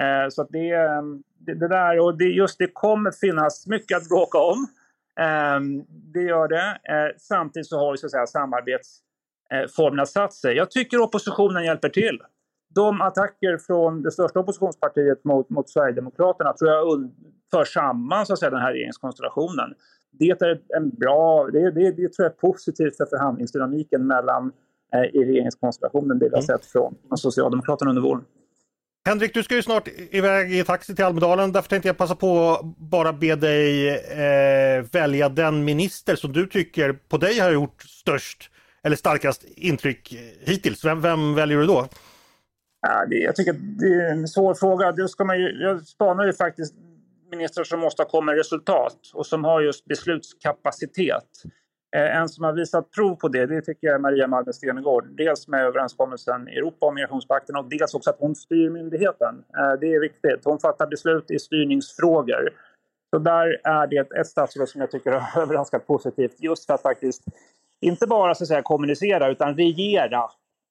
Eh, 0.00 0.28
så 0.30 0.46
det, 0.50 0.70
eh, 0.70 1.02
det, 1.38 1.54
det, 1.54 1.68
där 1.68 2.00
och 2.00 2.18
det, 2.18 2.24
just 2.24 2.58
det 2.58 2.70
kommer 2.72 3.10
finnas 3.10 3.66
mycket 3.66 3.96
att 3.96 4.08
bråka 4.08 4.38
om. 4.38 4.66
Ehm, 5.20 5.84
det 5.88 6.22
gör 6.22 6.48
det. 6.48 6.78
Eh, 6.94 7.16
samtidigt 7.18 7.66
så 7.66 7.78
har 7.78 7.92
ju 7.92 7.96
så 7.96 8.06
att 8.06 8.10
säga, 8.10 8.26
samarbetsformerna 8.26 10.06
satt 10.06 10.32
sig. 10.32 10.56
Jag 10.56 10.70
tycker 10.70 11.00
oppositionen 11.00 11.64
hjälper 11.64 11.88
till. 11.88 12.22
De 12.74 13.00
attacker 13.00 13.58
från 13.58 14.02
det 14.02 14.10
största 14.10 14.40
oppositionspartiet 14.40 15.24
mot, 15.24 15.50
mot 15.50 15.70
Sverigedemokraterna 15.70 16.52
tror 16.52 16.70
jag 16.70 17.10
för 17.50 17.64
samman 17.64 18.26
så 18.26 18.32
att 18.32 18.38
säga, 18.38 18.50
den 18.50 18.60
här 18.60 18.72
regeringskonstellationen. 18.72 19.74
Det 20.18 20.30
är 20.30 20.60
en 20.76 20.90
bra, 20.90 21.48
det, 21.52 21.70
det, 21.70 21.90
det 21.90 22.08
tror 22.08 22.24
jag 22.24 22.32
är 22.32 22.36
positivt 22.36 22.96
för 22.96 23.06
förhandlingsdynamiken 23.06 24.06
mellan 24.06 24.52
eh, 24.94 25.04
i 25.04 25.24
regeringskonstellationen, 25.24 26.18
det 26.18 26.24
vi 26.24 26.30
har 26.30 26.38
mm. 26.38 26.46
sett 26.46 26.64
från, 26.66 26.94
från 27.08 27.18
Socialdemokraterna 27.18 27.90
under 27.90 28.02
våren. 28.02 28.24
Henrik, 29.06 29.34
du 29.34 29.42
ska 29.42 29.54
ju 29.54 29.62
snart 29.62 29.88
iväg 30.10 30.54
i 30.54 30.64
taxi 30.64 30.94
till 30.94 31.04
Almedalen. 31.04 31.52
Därför 31.52 31.68
tänkte 31.68 31.88
jag 31.88 31.96
passa 31.96 32.14
på 32.16 32.50
att 32.50 32.64
bara 32.76 33.12
be 33.12 33.34
dig 33.34 33.88
eh, 33.88 34.84
välja 34.92 35.28
den 35.28 35.64
minister 35.64 36.16
som 36.16 36.32
du 36.32 36.46
tycker 36.46 36.92
på 36.92 37.16
dig 37.16 37.38
har 37.38 37.50
gjort 37.50 37.82
störst 37.82 38.50
eller 38.82 38.96
starkast 38.96 39.44
intryck 39.56 40.14
hittills. 40.40 40.84
Vem, 40.84 41.00
vem 41.00 41.34
väljer 41.34 41.58
du 41.58 41.66
då? 41.66 41.88
Ja, 42.80 43.06
det, 43.06 43.16
jag 43.16 43.36
tycker 43.36 43.52
det 43.52 43.86
är 43.86 44.10
en 44.10 44.28
svår 44.28 44.54
fråga. 44.54 44.92
Det 44.92 45.08
ska 45.08 45.24
man 45.24 45.38
ju, 45.38 45.62
jag 45.62 45.86
spanar 45.86 46.26
ju 46.26 46.32
faktiskt 46.32 46.74
ministrar 47.30 47.64
som 47.64 47.84
åstadkommer 47.84 48.34
resultat 48.34 48.98
och 49.14 49.26
som 49.26 49.44
har 49.44 49.60
just 49.60 49.84
beslutskapacitet. 49.84 51.28
Eh, 51.94 52.16
en 52.16 52.28
som 52.28 52.44
har 52.44 52.52
visat 52.52 52.90
prov 52.90 53.16
på 53.16 53.28
det, 53.28 53.46
det 53.46 53.62
tycker 53.62 53.86
jag 53.86 53.94
är 53.94 53.98
Maria 53.98 54.26
Malmö 54.26 54.52
Stenergard. 54.52 55.16
Dels 55.16 55.48
med 55.48 55.64
överenskommelsen 55.64 56.48
i 56.48 56.56
Europa 56.56 56.86
om 56.86 56.94
migrationspakten 56.94 57.56
och 57.56 57.68
dels 57.68 57.94
också 57.94 58.10
att 58.10 58.20
hon 58.20 58.34
styr 58.34 58.70
myndigheten. 58.70 59.44
Eh, 59.58 59.72
det 59.80 59.94
är 59.94 60.00
viktigt. 60.00 60.40
Hon 60.44 60.58
fattar 60.58 60.86
beslut 60.86 61.30
i 61.30 61.38
styrningsfrågor. 61.38 62.50
Så 63.10 63.18
där 63.18 63.60
är 63.64 63.86
det 63.86 64.12
ett 64.20 64.26
statsråd 64.26 64.68
som 64.68 64.80
jag 64.80 64.90
tycker 64.90 65.12
har 65.12 65.42
överraskat 65.42 65.86
positivt 65.86 66.34
just 66.38 66.66
för 66.66 66.74
att 66.74 66.82
faktiskt 66.82 67.22
inte 67.80 68.06
bara 68.06 68.34
så 68.34 68.44
att 68.44 68.48
säga, 68.48 68.62
kommunicera 68.62 69.30
utan 69.30 69.56
regera 69.56 70.30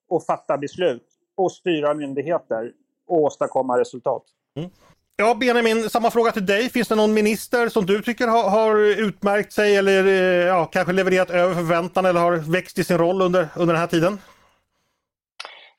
och 0.10 0.26
fatta 0.26 0.58
beslut 0.58 1.08
och 1.36 1.52
styra 1.52 1.94
myndigheter 1.94 2.72
och 3.08 3.18
åstadkomma 3.18 3.80
resultat. 3.80 4.24
Mm. 4.56 4.70
Ja, 5.16 5.36
Benjamin, 5.36 5.90
samma 5.90 6.12
fråga 6.12 6.32
till 6.32 6.46
dig. 6.46 6.70
Finns 6.70 6.88
det 6.88 6.96
någon 6.96 7.14
minister 7.14 7.70
som 7.70 7.86
du 7.86 8.02
tycker 8.02 8.28
har, 8.28 8.50
har 8.50 8.78
utmärkt 8.80 9.54
sig 9.54 9.76
eller 9.76 10.06
eh, 10.06 10.48
ja, 10.48 10.66
kanske 10.66 10.94
levererat 10.94 11.30
över 11.30 11.54
förväntan 11.54 12.06
eller 12.06 12.20
har 12.20 12.52
växt 12.52 12.80
i 12.80 12.84
sin 12.84 12.98
roll 12.98 13.22
under, 13.22 13.48
under 13.56 13.74
den 13.74 13.82
här 13.82 13.88
tiden? 13.88 14.20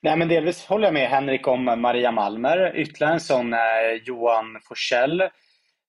Nej, 0.02 0.16
men 0.16 0.28
delvis 0.28 0.66
håller 0.66 0.86
jag 0.86 0.94
med 0.94 1.08
Henrik 1.08 1.48
om 1.48 1.64
Maria 1.64 2.12
Malmer. 2.12 2.76
Ytterligare 2.76 3.14
en 3.14 3.20
sån 3.20 3.52
är 3.52 4.06
Johan 4.06 4.60
Forsell. 4.68 5.22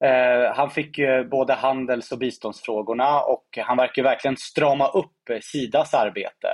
Eh, 0.03 0.55
han 0.55 0.69
fick 0.69 0.97
ju 0.97 1.23
både 1.23 1.53
handels 1.53 2.11
och 2.11 2.19
biståndsfrågorna 2.19 3.19
och 3.19 3.45
han 3.57 3.77
verkar 3.77 4.03
verkligen 4.03 4.37
strama 4.37 4.87
upp 4.87 5.11
Sidas 5.41 5.93
arbete 5.93 6.47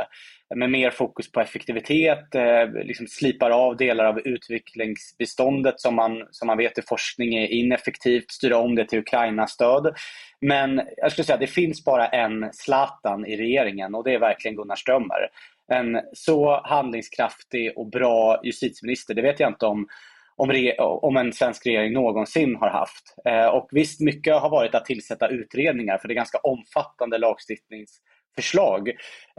med 0.56 0.69
mer 0.69 0.89
fokus 0.89 1.32
på 1.32 1.41
effektivitet, 1.41 2.36
eh, 2.36 2.71
liksom 2.84 3.08
slipar 3.08 3.49
av 3.49 3.77
delar 3.77 4.06
av 4.06 4.19
utvecklingsbiståndet 4.19 5.80
som 5.80 5.95
man, 5.95 6.27
som 6.32 6.47
man 6.47 6.58
vet 6.58 6.77
i 6.77 6.82
forskning 6.82 7.36
är 7.36 7.47
ineffektivt, 7.47 8.32
styra 8.32 8.58
om 8.58 8.75
det 8.75 8.86
till 8.86 8.99
Ukraina-stöd. 8.99 9.95
Men 10.41 10.82
jag 10.97 11.12
skulle 11.12 11.25
säga 11.25 11.34
att 11.34 11.41
det 11.41 11.47
finns 11.47 11.86
bara 11.86 12.08
en 12.08 12.49
Zlatan 12.54 13.25
i 13.25 13.38
regeringen 13.38 13.95
och 13.95 14.04
det 14.04 14.13
är 14.13 14.19
verkligen 14.19 14.58
Gunnar 14.58 14.75
Strömmer. 14.75 15.30
En 15.73 16.01
så 16.13 16.62
handlingskraftig 16.63 17.77
och 17.77 17.89
bra 17.89 18.41
justitieminister, 18.43 19.13
det 19.13 19.21
vet 19.21 19.39
jag 19.39 19.49
inte 19.49 19.65
om 19.65 19.88
om, 20.36 20.72
om, 20.78 21.17
en 21.17 21.34
svensk 21.34 21.65
regering 21.65 21.94
någonsin 21.94 22.56
har 22.56 22.70
haft. 22.70 23.15
Eh, 23.26 23.46
och 23.46 23.67
visst, 23.72 24.00
mycket 24.00 24.41
har 24.41 24.50
varit 24.50 24.76
att 24.76 24.86
tillsätta 24.86 25.28
utredningar 25.28 25.98
för 25.98 26.08
det 26.08 26.13
är 26.13 26.15
ganska 26.15 26.38
omfattande 26.38 27.17
lagstiftningsförslag. 27.17 28.89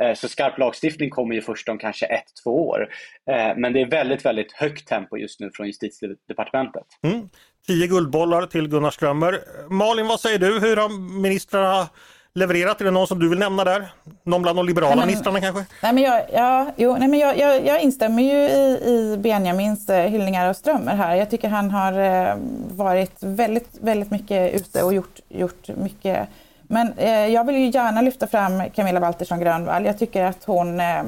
Eh, 0.03 0.15
så 0.15 0.29
skarp 0.29 0.59
lagstiftning 0.59 1.11
kommer 1.11 1.35
ju 1.35 1.43
först 1.43 1.69
om 1.69 1.79
kanske 1.79 2.07
ett, 2.07 2.25
två 2.45 2.69
år. 2.69 2.89
Eh, 3.31 3.57
men 3.57 3.73
det 3.73 3.81
är 3.81 3.91
väldigt, 3.91 4.25
väldigt 4.25 4.53
högt 4.53 4.89
tempo 4.89 5.17
just 5.17 5.41
nu 5.41 5.51
från 5.55 5.67
justitiedepartementet. 5.67 6.87
Mm. 7.03 7.29
Tio 7.67 7.87
guldbollar 7.87 8.47
till 8.47 8.69
Gunnar 8.69 8.91
Strömmer. 8.91 9.41
Malin, 9.71 10.07
vad 10.07 10.21
säger 10.21 10.39
du? 10.39 10.61
Hur 10.61 10.77
har 10.77 11.21
ministrarna 11.21 11.89
levererat? 12.35 12.81
Är 12.81 12.85
det 12.85 12.91
någon 12.91 13.07
som 13.07 13.19
du 13.19 13.29
vill 13.29 13.39
nämna 13.39 13.65
där? 13.65 13.93
Någon 14.23 14.43
bland 14.43 14.59
de 14.59 14.67
liberala 14.67 14.95
nej, 14.95 15.07
ministrarna 15.07 15.41
kanske? 15.41 15.65
Nej, 15.83 15.93
men 15.93 16.03
jag, 16.03 16.23
ja, 16.33 16.73
jo, 16.77 16.97
nej, 16.99 17.09
men 17.09 17.19
jag, 17.19 17.39
jag, 17.39 17.67
jag 17.67 17.81
instämmer 17.81 18.23
ju 18.23 18.39
i, 18.39 18.81
i 18.87 19.17
Benjamins 19.19 19.89
eh, 19.89 20.11
hyllningar 20.11 20.49
av 20.49 20.55
Strömmer 20.55 20.97
här. 20.97 21.15
Jag 21.15 21.31
tycker 21.31 21.49
han 21.49 21.71
har 21.71 21.93
eh, 21.93 22.37
varit 22.71 23.17
väldigt, 23.21 23.79
väldigt 23.81 24.11
mycket 24.11 24.55
ute 24.55 24.83
och 24.83 24.95
gjort, 24.95 25.21
gjort 25.29 25.69
mycket 25.69 26.29
men 26.73 26.93
eh, 26.97 27.27
jag 27.27 27.45
vill 27.45 27.57
ju 27.57 27.71
gärna 27.71 28.01
lyfta 28.01 28.27
fram 28.27 28.63
Camilla 28.75 29.01
Waltersson 29.01 29.41
Grönvall. 29.41 29.85
Jag 29.85 29.99
tycker 29.99 30.25
att 30.25 30.45
hon, 30.45 30.81
eh, 30.81 31.03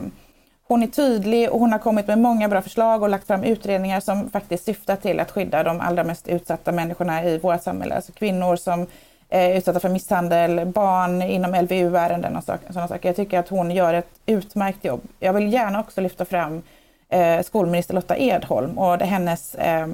hon 0.69 0.83
är 0.83 0.87
tydlig 0.87 1.51
och 1.51 1.61
hon 1.61 1.73
har 1.73 1.79
kommit 1.79 2.07
med 2.07 2.19
många 2.19 2.49
bra 2.49 2.63
förslag 2.63 3.03
och 3.03 3.09
lagt 3.09 3.27
fram 3.27 3.45
utredningar 3.45 4.01
som 4.01 4.31
faktiskt 4.31 4.65
syftar 4.65 4.97
till 4.97 5.21
att 5.21 5.31
skydda 5.31 5.63
de 5.63 5.81
allra 5.81 6.05
mest 6.05 6.29
utsatta 6.29 6.73
människorna 6.73 7.25
i 7.25 7.39
vårt 7.39 7.63
samhälle. 7.63 7.95
Alltså 7.95 8.13
kvinnor 8.13 8.57
som 8.57 8.87
Eh, 9.35 9.57
utsatta 9.57 9.81
för 9.81 9.89
misshandel, 9.89 10.67
barn 10.67 11.23
inom 11.23 11.55
LVU-ärenden 11.55 12.37
och 12.37 12.45
sådana 12.45 12.89
saker. 12.89 13.09
Jag 13.09 13.17
tycker 13.17 13.39
att 13.39 13.49
hon 13.49 13.71
gör 13.71 13.95
ett 13.95 14.09
utmärkt 14.27 14.85
jobb. 14.85 15.01
Jag 15.21 15.33
vill 15.33 15.53
gärna 15.53 15.81
också 15.81 16.01
lyfta 16.01 16.25
fram 16.25 16.63
eh, 17.09 17.43
skolminister 17.43 17.95
Lotta 17.95 18.17
Edholm 18.17 18.79
och 18.79 18.99
det 18.99 19.05
hennes 19.05 19.55
eh, 19.55 19.87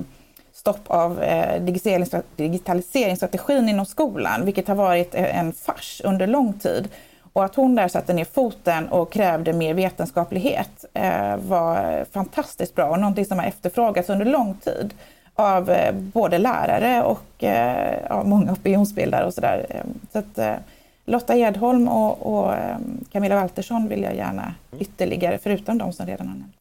stopp 0.52 0.80
av 0.86 1.22
eh, 1.22 1.62
digitaliseringsstrategin 2.36 3.68
inom 3.68 3.86
skolan, 3.86 4.44
vilket 4.44 4.68
har 4.68 4.74
varit 4.74 5.14
eh, 5.14 5.38
en 5.38 5.52
fars 5.52 6.00
under 6.04 6.26
lång 6.26 6.52
tid. 6.52 6.88
Och 7.32 7.44
att 7.44 7.54
hon 7.54 7.74
där 7.74 7.88
satte 7.88 8.12
ner 8.12 8.24
foten 8.24 8.88
och 8.88 9.12
krävde 9.12 9.52
mer 9.52 9.74
vetenskaplighet 9.74 10.84
eh, 10.94 11.36
var 11.36 12.04
fantastiskt 12.12 12.74
bra 12.74 12.90
och 12.90 13.00
någonting 13.00 13.26
som 13.26 13.38
har 13.38 13.46
efterfrågats 13.46 14.08
under 14.08 14.26
lång 14.26 14.54
tid 14.54 14.94
av 15.40 15.70
eh, 15.70 15.92
både 15.94 16.38
lärare 16.38 17.02
och 17.02 17.44
eh, 17.44 17.98
ja, 18.08 18.22
många 18.24 18.52
opinionsbildare 18.52 19.26
och 19.26 19.34
sådär. 19.34 19.82
Så 20.12 20.18
att, 20.18 20.38
eh, 20.38 20.54
Lotta 21.04 21.36
Edholm 21.36 21.88
och, 21.88 22.34
och 22.34 22.54
eh, 22.54 22.76
Camilla 23.12 23.34
Waltersson 23.34 23.88
vill 23.88 24.02
jag 24.02 24.16
gärna 24.16 24.54
ytterligare, 24.78 25.38
förutom 25.38 25.78
de 25.78 25.92
som 25.92 26.06
redan 26.06 26.28
har 26.28 26.34
nämnts. 26.34 26.58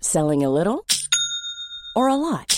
Selling 0.00 0.44
a 0.44 0.50
little 0.50 0.78
or 1.94 2.10
a 2.10 2.16
lot? 2.16 2.57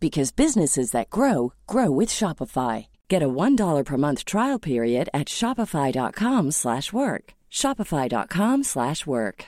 because 0.00 0.36
businesses 0.36 0.90
that 0.90 1.10
grow 1.10 1.52
grow 1.66 1.90
with 1.90 2.10
Shopify. 2.10 2.86
Get 3.10 3.22
a 3.22 3.28
one 3.28 3.56
dollar 3.56 3.84
per 3.84 3.96
month 3.96 4.24
trial 4.24 4.60
period 4.60 5.08
at 5.12 5.28
shopify.com/work. 5.28 7.34
shopify.com/work. 7.50 9.46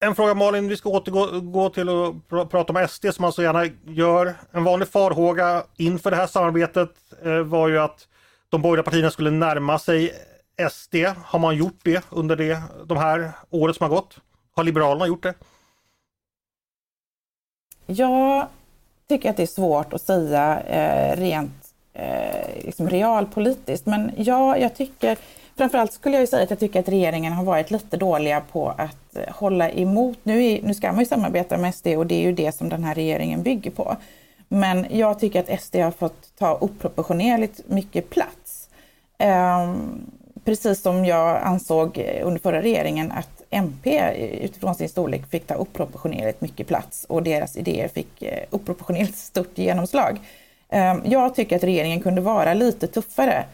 En 0.00 0.14
fråga 0.14 0.34
Malin, 0.34 0.68
vi 0.68 0.76
ska 0.76 0.88
återgå 0.88 1.40
gå 1.40 1.70
till 1.70 1.88
att 1.88 2.28
pr 2.28 2.44
prata 2.44 2.72
om 2.72 2.88
SD 2.88 3.06
som 3.12 3.22
man 3.22 3.32
så 3.32 3.42
gärna 3.42 3.64
gör. 3.86 4.34
En 4.52 4.64
vanlig 4.64 4.88
farhåga 4.88 5.64
inför 5.76 6.10
det 6.10 6.16
här 6.16 6.26
samarbetet 6.26 6.90
eh, 7.22 7.38
var 7.38 7.68
ju 7.68 7.78
att 7.78 8.08
de 8.48 8.62
borgerliga 8.62 8.84
partierna 8.84 9.10
skulle 9.10 9.30
närma 9.30 9.78
sig 9.78 10.12
SD. 10.70 10.94
Har 11.24 11.38
man 11.38 11.56
gjort 11.56 11.78
det 11.82 12.04
under 12.10 12.36
det, 12.36 12.62
de 12.86 12.98
här 12.98 13.32
året 13.50 13.76
som 13.76 13.84
har 13.84 13.90
gått? 13.90 14.18
Har 14.56 14.64
Liberalerna 14.64 15.06
gjort 15.06 15.22
det? 15.22 15.34
Jag 17.90 18.46
tycker 19.08 19.30
att 19.30 19.36
det 19.36 19.42
är 19.42 19.46
svårt 19.46 19.92
att 19.92 20.02
säga 20.02 20.60
eh, 20.60 21.16
rent 21.16 21.68
eh, 21.92 22.64
liksom 22.64 22.88
realpolitiskt, 22.88 23.86
men 23.86 24.12
ja, 24.16 24.58
jag 24.58 24.74
tycker 24.74 25.18
Framförallt 25.58 25.92
skulle 25.92 26.18
jag 26.18 26.28
säga 26.28 26.42
att 26.42 26.50
jag 26.50 26.58
tycker 26.58 26.80
att 26.80 26.88
regeringen 26.88 27.32
har 27.32 27.44
varit 27.44 27.70
lite 27.70 27.96
dåliga 27.96 28.40
på 28.52 28.68
att 28.68 29.16
hålla 29.28 29.70
emot. 29.70 30.18
Nu, 30.22 30.44
är, 30.44 30.62
nu 30.62 30.74
ska 30.74 30.92
man 30.92 30.98
ju 30.98 31.06
samarbeta 31.06 31.58
med 31.58 31.74
SD 31.74 31.86
och 31.86 32.06
det 32.06 32.14
är 32.14 32.22
ju 32.22 32.32
det 32.32 32.54
som 32.54 32.68
den 32.68 32.84
här 32.84 32.94
regeringen 32.94 33.42
bygger 33.42 33.70
på. 33.70 33.96
Men 34.48 34.86
jag 34.90 35.18
tycker 35.18 35.40
att 35.40 35.62
SD 35.62 35.76
har 35.76 35.90
fått 35.90 36.38
ta 36.38 36.58
oproportionerligt 36.60 37.60
mycket 37.66 38.10
plats. 38.10 38.68
Eh, 39.18 39.74
precis 40.44 40.82
som 40.82 41.04
jag 41.04 41.42
ansåg 41.42 42.04
under 42.22 42.40
förra 42.40 42.62
regeringen 42.62 43.12
att 43.12 43.37
MP 43.50 44.14
utifrån 44.40 44.74
sin 44.74 44.88
storlek 44.88 45.30
fick 45.30 45.46
ta 45.46 45.56
oproportionerligt 45.56 46.40
mycket 46.40 46.66
plats 46.66 47.06
och 47.08 47.22
deras 47.22 47.56
idéer 47.56 47.88
fick 47.88 48.22
eh, 48.22 48.44
oproportionerligt 48.50 49.18
stort 49.18 49.58
genomslag. 49.58 50.18
Ehm, 50.68 51.02
jag 51.04 51.34
tycker 51.34 51.56
att 51.56 51.64
regeringen 51.64 52.00
kunde 52.00 52.20
vara 52.20 52.54
lite 52.54 52.86
tuffare 52.86 53.44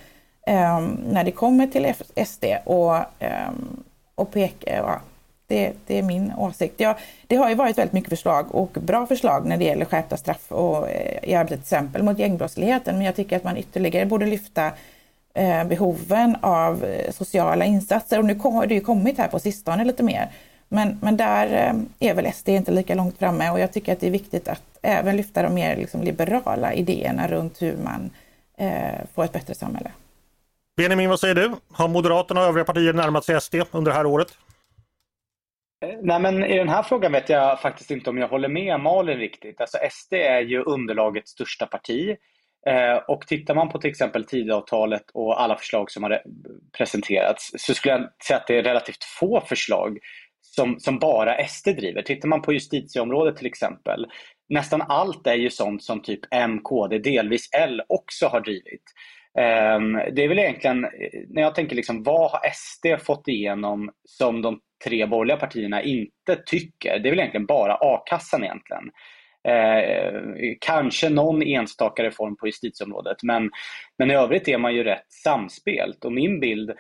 ehm, 0.47 0.99
när 1.11 1.25
det 1.25 1.31
kommer 1.31 1.67
till 1.67 1.95
SD 2.27 2.45
och, 2.65 2.97
ehm, 3.19 3.83
och 4.15 4.33
peka. 4.33 4.77
Ja, 4.77 5.01
det, 5.47 5.73
det, 5.87 5.99
är 5.99 6.03
min 6.03 6.33
åsikt. 6.39 6.75
Ja, 6.77 6.97
det 7.27 7.37
har 7.37 7.49
ju 7.49 7.55
varit 7.55 7.79
väldigt 7.79 7.93
mycket 7.93 8.11
förslag 8.11 8.55
och 8.55 8.71
bra 8.71 9.07
förslag 9.07 9.47
när 9.47 9.57
det 9.57 9.65
gäller 9.65 9.85
skärpta 9.85 10.17
straff 10.17 10.53
och 10.53 10.91
eh, 10.91 11.31
i 11.31 11.35
arbetet 11.35 11.69
till 11.69 11.77
exempel 11.77 12.03
mot 12.03 12.19
gängbrottsligheten. 12.19 12.97
Men 12.97 13.07
jag 13.07 13.17
tycker 13.17 13.37
att 13.37 13.45
man 13.45 13.57
ytterligare 13.57 14.07
borde 14.07 14.27
lyfta 14.27 14.67
Eh, 14.67 14.73
behoven 15.69 16.37
av 16.41 16.85
eh, 16.85 17.11
sociala 17.11 17.65
insatser. 17.65 18.19
Och 18.19 18.25
nu 18.25 18.35
har 18.35 18.67
det 18.67 18.75
ju 18.75 18.81
kommit 18.81 19.19
här 19.19 19.29
på 19.29 19.39
sistone 19.39 19.85
lite 19.85 20.03
mer. 20.03 20.29
Men, 20.69 20.99
men 21.03 21.17
där 21.17 21.47
eh, 22.01 22.09
är 22.09 22.15
väl 22.15 22.33
SD 22.33 22.49
inte 22.49 22.73
lika 22.73 22.95
långt 22.95 23.19
framme 23.19 23.51
och 23.51 23.61
jag 23.61 23.73
tycker 23.73 23.93
att 23.93 24.01
det 24.01 24.07
är 24.07 24.11
viktigt 24.11 24.49
att 24.49 24.79
även 24.83 25.17
lyfta 25.17 25.43
de 25.43 25.55
mer 25.55 25.77
liksom 25.77 26.03
liberala 26.03 26.75
idéerna 26.75 27.29
runt 27.29 27.63
hur 27.63 27.77
man 27.77 28.11
eh, 28.59 29.07
får 29.15 29.25
ett 29.25 29.33
bättre 29.33 29.55
samhälle. 29.55 29.91
Benjamin, 30.77 31.11
vad 31.11 31.21
säger 31.21 31.35
du? 31.35 31.53
Har 31.73 31.89
Moderaterna 31.89 32.41
och 32.41 32.47
övriga 32.47 32.65
partier 32.65 32.93
närmat 32.93 33.25
sig 33.25 33.41
SD 33.41 33.55
under 33.71 33.91
det 33.91 33.97
här 33.97 34.07
året? 34.07 34.29
Nej, 36.03 36.21
men 36.21 36.45
I 36.45 36.59
den 36.59 36.69
här 36.69 36.83
frågan 36.83 37.13
vet 37.13 37.29
jag 37.29 37.61
faktiskt 37.61 37.91
inte 37.91 38.11
om 38.11 38.19
jag 38.19 38.29
håller 38.29 38.49
med 38.49 38.81
Malin 38.81 39.19
riktigt. 39.19 39.61
Alltså 39.61 39.79
SD 39.91 40.13
är 40.13 40.41
ju 40.41 40.63
underlagets 40.63 41.31
största 41.31 41.67
parti. 41.67 42.17
Eh, 42.67 42.97
och 42.97 43.27
tittar 43.27 43.55
man 43.55 43.69
på 43.69 43.79
till 43.79 43.91
exempel 43.91 44.25
Tidöavtalet 44.25 45.05
och 45.15 45.43
alla 45.43 45.57
förslag 45.57 45.91
som 45.91 46.03
har 46.03 46.23
presenterats 46.79 47.51
så 47.59 47.75
skulle 47.75 47.95
jag 47.95 48.09
säga 48.27 48.37
att 48.37 48.47
det 48.47 48.59
är 48.59 48.63
relativt 48.63 49.05
få 49.05 49.41
förslag 49.41 49.99
som, 50.41 50.81
som 50.81 50.99
bara 50.99 51.47
SD 51.49 51.69
driver. 51.69 52.03
Tittar 52.03 52.29
man 52.29 52.43
på 52.43 52.53
justitieområdet 52.53 53.37
till 53.37 53.47
exempel, 53.47 54.07
nästan 54.49 54.83
allt 54.83 55.27
är 55.27 55.35
ju 55.35 55.51
sånt 55.51 55.83
som 55.83 56.03
typ 56.03 56.21
M, 56.31 56.61
KD, 56.63 56.99
delvis 56.99 57.49
L 57.53 57.83
också 57.89 58.27
har 58.27 58.41
drivit. 58.41 58.83
Ehm, 59.39 59.93
det 59.93 60.25
är 60.25 60.29
väl 60.29 60.39
egentligen, 60.39 60.81
när 61.29 61.43
jag 61.43 61.55
tänker 61.55 61.77
liksom, 61.77 62.03
vad 62.03 62.31
har 62.31 62.41
SD 62.53 63.05
fått 63.07 63.29
igenom 63.29 63.91
som 64.05 64.43
de 64.43 64.61
tre 64.85 65.07
borgerliga 65.07 65.37
partierna 65.37 65.83
inte 65.83 66.37
tycker, 66.47 66.99
det 66.99 67.09
är 67.09 67.11
väl 67.11 67.19
egentligen 67.19 67.47
bara 67.47 67.75
a-kassan 67.75 68.45
egentligen. 68.45 68.91
Eh, 69.49 70.21
kanske 70.61 71.09
någon 71.09 71.43
enstaka 71.43 72.03
reform 72.03 72.37
på 72.37 72.47
justitieområdet 72.47 73.23
men, 73.23 73.51
men 73.99 74.11
i 74.11 74.15
övrigt 74.15 74.49
är 74.49 74.59
man 74.59 74.75
ju 74.75 74.85
rätt 74.85 75.13
samspelt 75.13 76.05
och 76.05 76.13
min 76.13 76.41
bild 76.41 76.73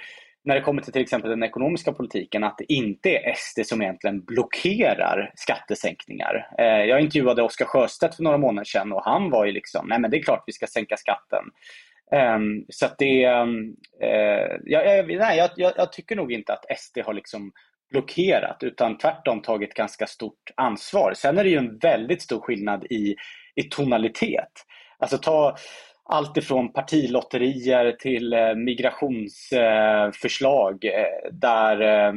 när 0.44 0.54
det 0.54 0.60
kommer 0.60 0.82
till 0.82 0.92
till 0.92 1.02
exempel 1.02 1.30
den 1.30 1.42
ekonomiska 1.42 1.92
politiken 1.92 2.44
att 2.44 2.58
det 2.58 2.72
inte 2.72 3.10
är 3.10 3.34
SD 3.36 3.60
som 3.64 3.82
egentligen 3.82 4.24
blockerar 4.24 5.32
skattesänkningar. 5.34 6.48
Eh, 6.58 6.84
jag 6.84 7.00
intervjuade 7.00 7.42
Oskar 7.42 7.66
Sjöstedt 7.66 8.16
för 8.16 8.22
några 8.22 8.38
månader 8.38 8.64
sedan 8.64 8.92
och 8.92 9.04
han 9.04 9.30
var 9.30 9.44
ju 9.44 9.52
liksom, 9.52 9.86
nej 9.88 9.98
men 9.98 10.10
det 10.10 10.16
är 10.16 10.22
klart 10.22 10.44
vi 10.46 10.52
ska 10.52 10.66
sänka 10.66 10.96
skatten. 10.96 11.44
Ehm, 12.12 12.64
så 12.68 12.86
att 12.86 12.98
det, 12.98 13.26
um, 13.26 13.76
jag, 14.64 15.06
nej, 15.08 15.50
jag, 15.56 15.72
jag, 15.76 15.92
tycker 15.92 16.16
nog 16.16 16.32
inte 16.32 16.52
att 16.52 16.78
SD 16.78 16.98
har 17.04 17.14
liksom 17.14 17.52
blockerat 17.90 18.56
utan 18.60 18.98
tvärtom 18.98 19.42
tagit 19.42 19.74
ganska 19.74 20.06
stort 20.06 20.50
ansvar. 20.56 21.12
Sen 21.16 21.38
är 21.38 21.44
det 21.44 21.50
ju 21.50 21.58
en 21.58 21.78
väldigt 21.78 22.22
stor 22.22 22.40
skillnad 22.40 22.84
i, 22.84 23.16
i 23.54 23.62
tonalitet. 23.62 24.52
Alltså 24.98 25.18
ta 25.18 25.56
allt 26.04 26.36
ifrån 26.36 26.72
partilotterier 26.72 27.92
till 27.92 28.32
eh, 28.32 28.54
migrationsförslag 28.54 30.84
eh, 30.84 31.30
där, 31.32 31.80
eh, 31.80 32.12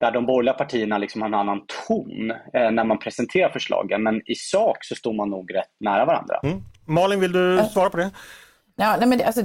där 0.00 0.12
de 0.12 0.26
borgerliga 0.26 0.54
partierna 0.54 0.98
liksom 0.98 1.22
har 1.22 1.28
en 1.28 1.34
annan 1.34 1.60
ton 1.86 2.32
när 2.52 2.84
man 2.84 2.98
presenterar 2.98 3.50
förslagen. 3.50 4.02
Men 4.02 4.30
i 4.30 4.34
sak 4.34 4.84
så 4.84 4.94
står 4.94 5.12
man 5.12 5.30
nog 5.30 5.54
rätt 5.54 5.70
nära 5.80 6.04
varandra. 6.04 6.40
Mm. 6.42 6.58
Malin, 6.86 7.20
vill 7.20 7.32
du 7.32 7.64
svara 7.72 7.90
på 7.90 7.96
det? 7.96 8.10
Ja, 8.80 8.96
nej, 8.96 9.08
men 9.08 9.18
det, 9.18 9.24
alltså, 9.24 9.42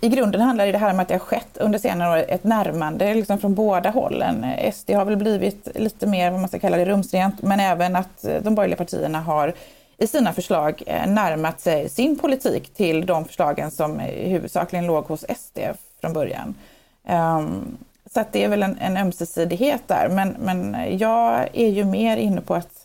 I 0.00 0.08
grunden 0.08 0.40
handlar 0.40 0.66
det 0.66 0.78
här 0.78 0.90
om 0.90 1.00
att 1.00 1.08
det 1.08 1.14
har 1.14 1.18
skett 1.18 1.56
under 1.56 1.78
senare 1.78 2.10
år 2.10 2.24
ett 2.28 2.44
närmande 2.44 3.14
liksom 3.14 3.38
från 3.38 3.54
båda 3.54 3.90
hållen. 3.90 4.46
SD 4.72 4.90
har 4.90 5.04
väl 5.04 5.16
blivit 5.16 5.68
lite 5.74 6.06
mer, 6.06 6.30
vad 6.30 6.40
man 6.40 6.48
ska 6.48 6.58
kalla 6.58 6.76
det, 6.76 6.84
rumsrent, 6.84 7.42
men 7.42 7.60
även 7.60 7.96
att 7.96 8.24
eh, 8.24 8.42
de 8.42 8.54
borgerliga 8.54 8.76
partierna 8.76 9.20
har 9.20 9.54
i 9.98 10.06
sina 10.06 10.32
förslag 10.32 10.82
eh, 10.86 11.06
närmat 11.06 11.60
sig 11.60 11.88
sin 11.88 12.18
politik 12.18 12.74
till 12.74 13.06
de 13.06 13.24
förslagen 13.24 13.70
som 13.70 14.00
eh, 14.00 14.28
huvudsakligen 14.28 14.86
låg 14.86 15.04
hos 15.04 15.24
SD 15.36 15.58
från 16.00 16.12
början. 16.12 16.54
Um, 17.08 17.78
så 18.14 18.20
att 18.20 18.32
det 18.32 18.44
är 18.44 18.48
väl 18.48 18.62
en, 18.62 18.78
en 18.78 18.96
ömsesidighet 18.96 19.82
där, 19.86 20.08
men, 20.08 20.36
men 20.38 20.76
jag 20.98 21.48
är 21.52 21.68
ju 21.68 21.84
mer 21.84 22.16
inne 22.16 22.40
på 22.40 22.54
att 22.54 22.83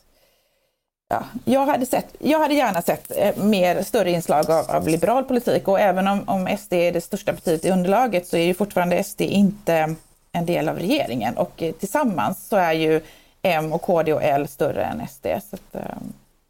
Ja, 1.11 1.23
jag, 1.45 1.65
hade 1.65 1.85
sett, 1.85 2.15
jag 2.19 2.39
hade 2.39 2.53
gärna 2.53 2.81
sett 2.81 3.11
eh, 3.17 3.43
mer 3.43 3.81
större 3.83 4.11
inslag 4.11 4.51
av, 4.51 4.71
av, 4.71 4.87
liberal 4.87 5.23
politik 5.23 5.67
och 5.67 5.79
även 5.79 6.07
om, 6.07 6.29
om 6.29 6.57
SD 6.57 6.73
är 6.73 6.91
det 6.91 7.01
största 7.01 7.33
partiet 7.33 7.65
i 7.65 7.71
underlaget 7.71 8.27
så 8.27 8.37
är 8.37 8.43
ju 8.43 8.53
fortfarande 8.53 9.03
SD 9.03 9.21
inte 9.21 9.95
en 10.31 10.45
del 10.45 10.69
av 10.69 10.77
regeringen 10.77 11.37
och 11.37 11.63
eh, 11.63 11.73
tillsammans 11.73 12.47
så 12.47 12.55
är 12.55 12.73
ju 12.73 13.01
M 13.41 13.73
och 13.73 13.81
KD 13.81 14.13
och 14.13 14.23
L 14.23 14.47
större 14.47 14.83
än 14.83 15.07
SD. 15.07 15.25
Så 15.49 15.55
att, 15.55 15.75
eh, 15.75 15.97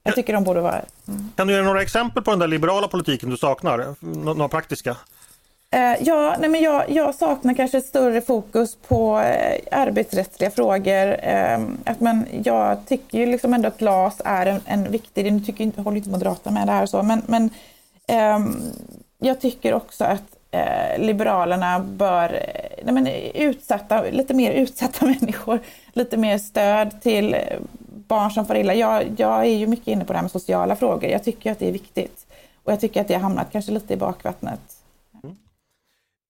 jag 0.04 0.16
tycker 0.16 0.34
de 0.34 0.44
borde 0.44 0.62
vara... 0.62 0.82
Mm. 1.08 1.30
Kan 1.36 1.48
du 1.48 1.54
ge 1.54 1.62
några 1.62 1.82
exempel 1.82 2.24
på 2.24 2.32
den 2.32 2.40
där 2.40 2.48
liberala 2.48 2.88
politiken 2.88 3.30
du 3.30 3.38
saknar? 3.38 3.96
Några 4.36 4.48
praktiska? 4.48 4.98
Eh, 5.72 6.04
ja, 6.04 6.36
nej 6.40 6.50
men 6.50 6.62
jag, 6.62 6.90
jag, 6.90 7.16
saknar 7.16 7.54
kanske 7.54 7.78
ett 7.78 7.86
större 7.86 8.22
fokus 8.22 8.76
på 8.76 9.20
eh, 9.20 9.60
arbetsrättsliga 9.72 10.52
frågor. 10.52 11.26
Eh, 11.26 11.60
att 11.84 12.00
man, 12.00 12.26
jag 12.44 12.86
tycker 12.86 13.18
ju 13.18 13.26
liksom 13.26 13.54
ändå 13.54 13.68
att 13.68 13.82
LAS 13.82 14.22
är 14.26 14.46
en, 14.46 14.62
en 14.66 14.92
viktig, 14.92 15.34
nu 15.34 15.40
tycker 15.40 15.64
inte, 15.64 15.82
håller 15.82 15.98
inte 15.98 16.10
Moderaterna 16.10 16.60
med 16.60 16.68
det 16.68 16.72
här 16.72 16.84
och 16.84 16.90
så, 16.90 17.04
men, 17.04 17.22
men 17.28 17.50
ehm, 18.08 18.62
jag 19.20 19.42
tycker 19.42 19.74
också 19.74 20.04
att 20.04 20.36
eh, 20.52 21.00
Liberalerna 21.00 21.80
bör, 21.80 22.34
eh, 22.34 22.84
nej 22.84 22.94
men 22.94 23.08
utsatta, 23.34 24.04
lite 24.12 24.34
mer 24.34 24.52
utsatta 24.52 25.06
människor, 25.22 25.60
lite 25.94 26.18
mer 26.18 26.38
stöd 26.38 27.02
till 27.02 27.34
eh, 27.34 27.42
barn 28.08 28.32
som 28.32 28.46
far 28.46 28.56
illa. 28.56 28.74
Jag, 28.74 29.04
jag 29.18 29.40
är 29.40 29.58
ju 29.58 29.68
mycket 29.68 29.88
inne 29.88 30.06
på 30.06 30.14
det 30.14 30.18
här 30.18 30.24
med 30.24 30.32
sociala 30.32 30.76
frågor. 30.76 31.10
Jag 31.10 31.24
tycker 31.24 31.52
att 31.52 31.60
det 31.60 31.68
är 31.68 31.72
viktigt. 31.72 32.26
Och 32.64 32.72
jag 32.72 32.80
tycker 32.80 33.02
att 33.02 33.08
det 33.08 33.14
har 33.14 33.22
hamnat 33.22 33.52
kanske 33.52 33.72
lite 33.72 33.94
i 33.94 33.98
bakvattnet. 33.98 34.79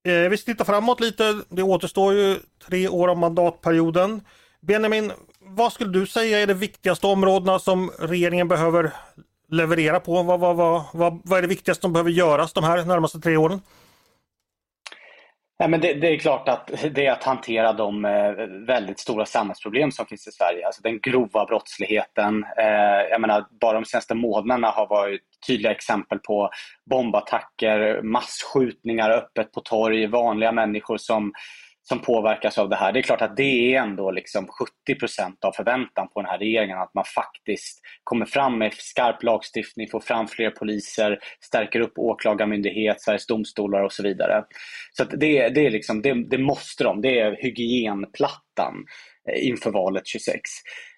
Eh, 0.07 0.29
vi 0.29 0.37
ska 0.37 0.51
titta 0.51 0.65
framåt 0.65 0.99
lite. 0.99 1.41
Det 1.49 1.63
återstår 1.63 2.13
ju 2.13 2.39
tre 2.67 2.87
år 2.87 3.07
av 3.07 3.17
mandatperioden. 3.17 4.21
Benjamin, 4.61 5.11
vad 5.39 5.73
skulle 5.73 5.91
du 5.91 6.07
säga 6.07 6.39
är 6.39 6.47
de 6.47 6.53
viktigaste 6.53 7.07
områdena 7.07 7.59
som 7.59 7.91
regeringen 7.99 8.47
behöver 8.47 8.91
leverera 9.49 9.99
på? 9.99 10.23
Vad, 10.23 10.39
vad, 10.39 10.55
vad, 10.55 10.83
vad, 10.93 11.21
vad 11.23 11.37
är 11.37 11.41
det 11.41 11.47
viktigaste 11.47 11.81
som 11.81 11.93
behöver 11.93 12.11
göras 12.11 12.53
de 12.53 12.63
här 12.63 12.85
närmaste 12.85 13.19
tre 13.19 13.37
åren? 13.37 13.61
Ja, 15.61 15.67
men 15.67 15.81
det, 15.81 15.93
det, 15.93 16.07
är 16.07 16.17
klart 16.17 16.49
att 16.49 16.71
det 16.91 17.05
är 17.05 17.11
att 17.11 17.23
hantera 17.23 17.73
de 17.73 18.05
eh, 18.05 18.31
väldigt 18.67 18.99
stora 18.99 19.25
samhällsproblem 19.25 19.91
som 19.91 20.05
finns 20.05 20.27
i 20.27 20.31
Sverige. 20.31 20.65
Alltså 20.65 20.81
den 20.81 20.99
grova 20.99 21.45
brottsligheten. 21.45 22.45
Eh, 22.57 23.09
jag 23.11 23.21
menar, 23.21 23.45
bara 23.61 23.73
de 23.73 23.85
senaste 23.85 24.15
månaderna 24.15 24.67
har 24.69 24.87
varit 24.87 25.21
tydliga 25.47 25.71
exempel 25.71 26.19
på 26.19 26.49
bombattacker, 26.89 28.01
massskjutningar 28.01 29.09
öppet 29.09 29.51
på 29.51 29.61
torg, 29.61 30.07
vanliga 30.07 30.51
människor 30.51 30.97
som 30.97 31.31
som 31.89 31.99
påverkas 31.99 32.57
av 32.57 32.69
det 32.69 32.75
här. 32.75 32.91
Det 32.91 32.99
är 32.99 33.03
klart 33.03 33.21
att 33.21 33.37
det 33.37 33.75
är 33.75 33.81
ändå 33.81 34.11
liksom 34.11 34.47
70% 34.87 35.33
av 35.41 35.51
förväntan 35.51 36.07
på 36.13 36.21
den 36.21 36.29
här 36.29 36.37
regeringen 36.37 36.77
att 36.77 36.93
man 36.93 37.03
faktiskt 37.15 37.79
kommer 38.03 38.25
fram 38.25 38.57
med 38.57 38.73
skarp 38.73 39.23
lagstiftning, 39.23 39.87
får 39.89 39.99
fram 39.99 40.27
fler 40.27 40.49
poliser, 40.49 41.19
stärker 41.45 41.79
upp 41.79 41.93
åklagarmyndighet, 41.97 43.01
Sveriges 43.01 43.27
domstolar 43.27 43.83
och 43.83 43.93
så 43.93 44.03
vidare. 44.03 44.43
Så 44.91 45.03
det, 45.03 45.49
det, 45.49 45.65
är 45.65 45.69
liksom, 45.69 46.01
det, 46.01 46.13
det 46.29 46.37
måste 46.37 46.83
de, 46.83 47.01
det 47.01 47.19
är 47.19 47.37
hygienplattan 47.41 48.85
Eh, 49.29 49.47
inför 49.47 49.71
valet 49.71 50.07
26. 50.07 50.39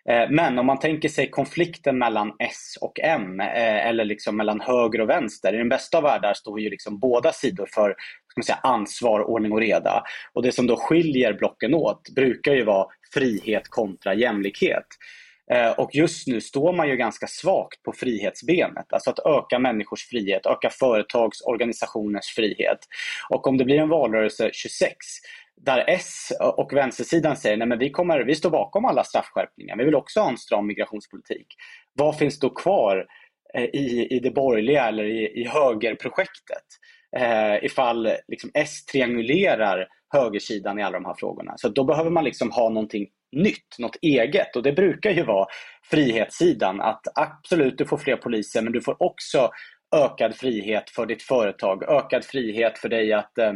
Eh, 0.09 0.29
men 0.29 0.59
om 0.59 0.65
man 0.65 0.79
tänker 0.79 1.09
sig 1.09 1.29
konflikten 1.29 1.97
mellan 1.97 2.35
S 2.39 2.77
och 2.81 2.99
M 2.99 3.39
eh, 3.39 3.87
eller 3.87 4.05
liksom 4.05 4.37
mellan 4.37 4.61
höger 4.61 5.01
och 5.01 5.09
vänster. 5.09 5.53
I 5.53 5.57
den 5.57 5.69
bästa 5.69 5.97
av 5.97 6.03
världar 6.03 6.33
står 6.33 6.59
ju 6.59 6.69
liksom 6.69 6.99
båda 6.99 7.31
sidor 7.31 7.67
för 7.73 7.95
ska 8.27 8.39
man 8.39 8.43
säga, 8.43 8.59
ansvar, 8.63 9.29
ordning 9.29 9.51
och 9.51 9.59
reda. 9.59 10.03
Och 10.33 10.43
det 10.43 10.51
som 10.51 10.67
då 10.67 10.75
skiljer 10.75 11.33
blocken 11.33 11.73
åt 11.73 12.09
brukar 12.15 12.53
ju 12.53 12.63
vara 12.63 12.87
frihet 13.13 13.67
kontra 13.69 14.13
jämlikhet. 14.13 14.85
Och 15.77 15.89
just 15.93 16.27
nu 16.27 16.41
står 16.41 16.73
man 16.73 16.89
ju 16.89 16.95
ganska 16.95 17.27
svagt 17.27 17.83
på 17.83 17.93
frihetsbenet. 17.93 18.93
Alltså 18.93 19.09
att 19.09 19.19
öka 19.19 19.59
människors 19.59 20.07
frihet, 20.07 20.45
öka 20.45 20.69
företags, 20.69 21.41
organisationers 21.41 22.25
frihet. 22.35 22.79
Och 23.29 23.47
om 23.47 23.57
det 23.57 23.65
blir 23.65 23.79
en 23.79 23.89
valrörelse 23.89 24.49
26 24.53 24.95
där 25.65 25.83
S 25.87 26.31
och 26.57 26.73
vänstersidan 26.73 27.35
säger 27.35 27.57
nej 27.57 27.67
men 27.67 27.79
vi, 27.79 27.89
kommer, 27.89 28.19
vi 28.19 28.35
står 28.35 28.49
bakom 28.49 28.85
alla 28.85 29.03
straffskärpningar, 29.03 29.77
vi 29.77 29.85
vill 29.85 29.95
också 29.95 30.19
ha 30.19 30.29
en 30.29 30.37
stram 30.37 30.67
migrationspolitik. 30.67 31.47
Vad 31.93 32.17
finns 32.17 32.39
då 32.39 32.49
kvar 32.49 33.05
eh, 33.53 33.63
i, 33.63 34.07
i 34.11 34.19
det 34.19 34.31
borgerliga 34.31 34.87
eller 34.87 35.03
i, 35.03 35.41
i 35.41 35.47
högerprojektet? 35.47 36.65
Eh, 37.17 37.65
ifall 37.65 38.09
liksom 38.27 38.51
S 38.53 38.85
triangulerar 38.85 39.87
högersidan 40.13 40.79
i 40.79 40.83
alla 40.83 40.99
de 40.99 41.05
här 41.05 41.15
frågorna. 41.17 41.53
Så 41.57 41.69
då 41.69 41.83
behöver 41.83 42.09
man 42.09 42.23
liksom 42.23 42.51
ha 42.51 42.69
någonting 42.69 43.07
nytt, 43.31 43.79
något 43.79 43.95
eget. 44.01 44.55
Och 44.55 44.63
det 44.63 44.73
brukar 44.73 45.11
ju 45.11 45.23
vara 45.23 45.47
frihetssidan. 45.83 46.81
Att 46.81 47.01
absolut, 47.15 47.77
du 47.77 47.85
får 47.85 47.97
fler 47.97 48.15
poliser 48.15 48.61
men 48.61 48.73
du 48.73 48.81
får 48.81 49.03
också 49.03 49.49
ökad 49.95 50.35
frihet 50.35 50.89
för 50.89 51.05
ditt 51.05 51.23
företag. 51.23 51.83
Ökad 51.83 52.25
frihet 52.25 52.77
för 52.77 52.89
dig 52.89 53.13
att 53.13 53.37
eh, 53.37 53.53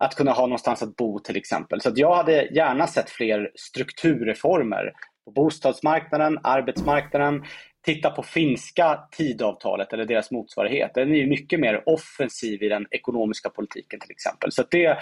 att 0.00 0.14
kunna 0.14 0.32
ha 0.32 0.42
någonstans 0.42 0.82
att 0.82 0.96
bo 0.96 1.18
till 1.18 1.36
exempel. 1.36 1.80
Så 1.80 1.92
jag 1.94 2.14
hade 2.14 2.44
gärna 2.44 2.86
sett 2.86 3.10
fler 3.10 3.50
strukturreformer 3.54 4.92
på 5.24 5.30
bostadsmarknaden, 5.30 6.38
arbetsmarknaden. 6.42 7.44
Titta 7.84 8.10
på 8.10 8.22
finska 8.22 9.00
tidavtalet 9.10 9.92
eller 9.92 10.04
deras 10.04 10.30
motsvarighet. 10.30 10.90
Den 10.94 11.14
är 11.14 11.26
mycket 11.26 11.60
mer 11.60 11.82
offensiv 11.88 12.62
i 12.62 12.68
den 12.68 12.86
ekonomiska 12.90 13.50
politiken 13.50 14.00
till 14.00 14.10
exempel. 14.10 14.52
Så 14.52 14.64
det, 14.70 14.98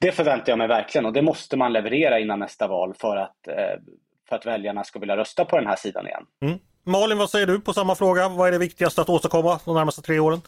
det 0.00 0.12
förväntar 0.12 0.52
jag 0.52 0.58
mig 0.58 0.68
verkligen 0.68 1.06
och 1.06 1.12
det 1.12 1.22
måste 1.22 1.56
man 1.56 1.72
leverera 1.72 2.18
innan 2.18 2.38
nästa 2.38 2.68
val 2.68 2.94
för 2.94 3.16
att, 3.16 3.48
eh, 3.48 3.54
för 4.28 4.36
att 4.36 4.46
väljarna 4.46 4.84
ska 4.84 4.98
vilja 4.98 5.16
rösta 5.16 5.44
på 5.44 5.56
den 5.56 5.66
här 5.66 5.76
sidan 5.76 6.06
igen. 6.06 6.24
Mm. 6.42 6.58
Malin, 6.84 7.18
vad 7.18 7.30
säger 7.30 7.46
du 7.46 7.60
på 7.60 7.72
samma 7.72 7.94
fråga? 7.94 8.28
Vad 8.28 8.48
är 8.48 8.52
det 8.52 8.58
viktigaste 8.58 9.00
att 9.00 9.08
åstadkomma 9.08 9.60
de 9.64 9.74
närmaste 9.74 10.02
tre 10.02 10.18
åren? 10.18 10.40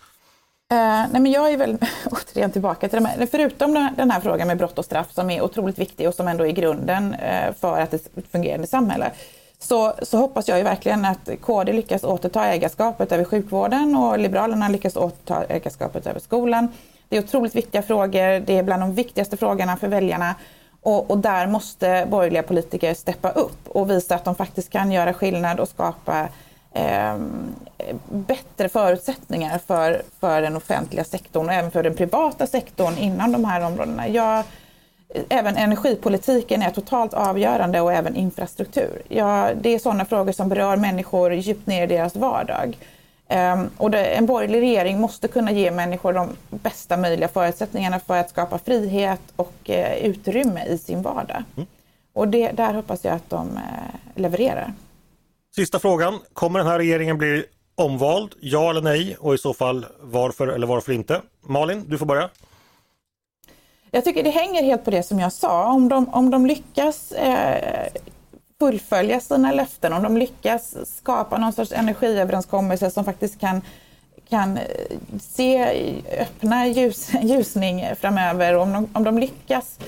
Eh, 0.72 0.76
nej 1.12 1.20
men 1.20 1.26
jag 1.26 1.52
är 1.52 1.56
väl 1.56 1.78
återigen 2.10 2.50
tillbaka 2.50 2.88
till 2.88 3.02
det 3.02 3.08
här, 3.08 3.26
förutom 3.26 3.88
den 3.96 4.10
här 4.10 4.20
frågan 4.20 4.46
med 4.48 4.58
brott 4.58 4.78
och 4.78 4.84
straff 4.84 5.12
som 5.12 5.30
är 5.30 5.42
otroligt 5.42 5.78
viktig 5.78 6.08
och 6.08 6.14
som 6.14 6.28
ändå 6.28 6.46
är 6.46 6.50
grunden 6.50 7.14
eh, 7.14 7.54
för 7.60 7.80
att 7.80 7.94
ett 7.94 8.08
fungerande 8.32 8.66
samhälle. 8.66 9.10
Så, 9.58 9.94
så 10.02 10.18
hoppas 10.18 10.48
jag 10.48 10.58
ju 10.58 10.64
verkligen 10.64 11.04
att 11.04 11.30
KD 11.40 11.72
lyckas 11.72 12.04
återta 12.04 12.46
ägarskapet 12.46 13.12
över 13.12 13.24
sjukvården 13.24 13.96
och 13.96 14.18
Liberalerna 14.18 14.68
lyckas 14.68 14.96
återta 14.96 15.44
ägarskapet 15.48 16.06
över 16.06 16.20
skolan. 16.20 16.68
Det 17.08 17.16
är 17.16 17.24
otroligt 17.24 17.54
viktiga 17.54 17.82
frågor, 17.82 18.40
det 18.40 18.58
är 18.58 18.62
bland 18.62 18.82
de 18.82 18.94
viktigaste 18.94 19.36
frågorna 19.36 19.76
för 19.76 19.88
väljarna. 19.88 20.34
Och, 20.82 21.10
och, 21.10 21.18
där 21.18 21.46
måste 21.46 22.06
borgerliga 22.10 22.42
politiker 22.42 22.94
steppa 22.94 23.30
upp 23.30 23.68
och 23.68 23.90
visa 23.90 24.14
att 24.14 24.24
de 24.24 24.34
faktiskt 24.34 24.70
kan 24.70 24.92
göra 24.92 25.14
skillnad 25.14 25.60
och 25.60 25.68
skapa 25.68 26.28
eh, 26.72 27.16
bättre 28.08 28.68
förutsättningar 28.68 29.58
för, 29.58 30.02
för 30.20 30.42
den 30.42 30.56
offentliga 30.56 31.04
sektorn 31.04 31.46
och 31.46 31.54
även 31.54 31.70
för 31.70 31.82
den 31.82 31.94
privata 31.94 32.46
sektorn 32.46 32.98
inom 32.98 33.32
de 33.32 33.44
här 33.44 33.66
områdena. 33.66 34.08
Jag, 34.08 34.44
även 35.28 35.56
energipolitiken 35.56 36.62
är 36.62 36.70
totalt 36.70 37.14
avgörande 37.14 37.80
och 37.80 37.92
även 37.92 38.16
infrastruktur. 38.16 39.02
Ja, 39.08 39.50
det 39.60 39.74
är 39.74 39.78
sådana 39.78 40.04
frågor 40.04 40.32
som 40.32 40.48
berör 40.48 40.76
människor 40.76 41.34
djupt 41.34 41.66
ner 41.66 41.82
i 41.82 41.86
deras 41.86 42.16
vardag. 42.16 42.78
Um, 43.28 43.70
och 43.76 43.90
det, 43.90 44.04
en 44.04 44.26
borgerlig 44.26 44.60
regering 44.60 45.00
måste 45.00 45.28
kunna 45.28 45.52
ge 45.52 45.70
människor 45.70 46.12
de 46.12 46.36
bästa 46.50 46.96
möjliga 46.96 47.28
förutsättningarna 47.28 48.00
för 48.00 48.16
att 48.16 48.30
skapa 48.30 48.58
frihet 48.58 49.20
och 49.36 49.54
uh, 49.68 49.94
utrymme 49.94 50.64
i 50.66 50.78
sin 50.78 51.02
vardag. 51.02 51.42
Mm. 51.56 51.66
Och 52.12 52.28
det, 52.28 52.50
där 52.50 52.74
hoppas 52.74 53.04
jag 53.04 53.14
att 53.14 53.30
de 53.30 53.48
uh, 53.48 53.60
levererar. 54.14 54.72
Sista 55.60 55.78
frågan. 55.78 56.18
Kommer 56.32 56.58
den 56.58 56.68
här 56.68 56.78
regeringen 56.78 57.18
bli 57.18 57.44
omvald? 57.74 58.34
Ja 58.40 58.70
eller 58.70 58.80
nej? 58.80 59.16
Och 59.20 59.34
i 59.34 59.38
så 59.38 59.54
fall 59.54 59.86
varför 60.00 60.48
eller 60.48 60.66
varför 60.66 60.92
inte? 60.92 61.20
Malin, 61.40 61.84
du 61.88 61.98
får 61.98 62.06
börja. 62.06 62.28
Jag 63.90 64.04
tycker 64.04 64.22
det 64.22 64.30
hänger 64.30 64.62
helt 64.62 64.84
på 64.84 64.90
det 64.90 65.02
som 65.02 65.18
jag 65.18 65.32
sa. 65.32 65.72
Om 65.72 65.88
de, 65.88 66.08
om 66.08 66.30
de 66.30 66.46
lyckas 66.46 67.12
eh, 67.12 67.88
fullfölja 68.58 69.20
sina 69.20 69.52
löften, 69.52 69.92
om 69.92 70.02
de 70.02 70.16
lyckas 70.16 70.76
skapa 70.96 71.38
någon 71.38 71.52
sorts 71.52 71.72
energiöverenskommelse 71.72 72.90
som 72.90 73.04
faktiskt 73.04 73.40
kan, 73.40 73.62
kan 74.28 74.56
eh, 74.56 74.64
se 75.20 75.64
öppna 76.20 76.66
ljus, 76.66 77.10
ljusning 77.22 77.84
framöver, 78.00 78.56
om 78.56 78.72
de, 78.72 78.88
om 78.92 79.04
de 79.04 79.18
lyckas 79.18 79.78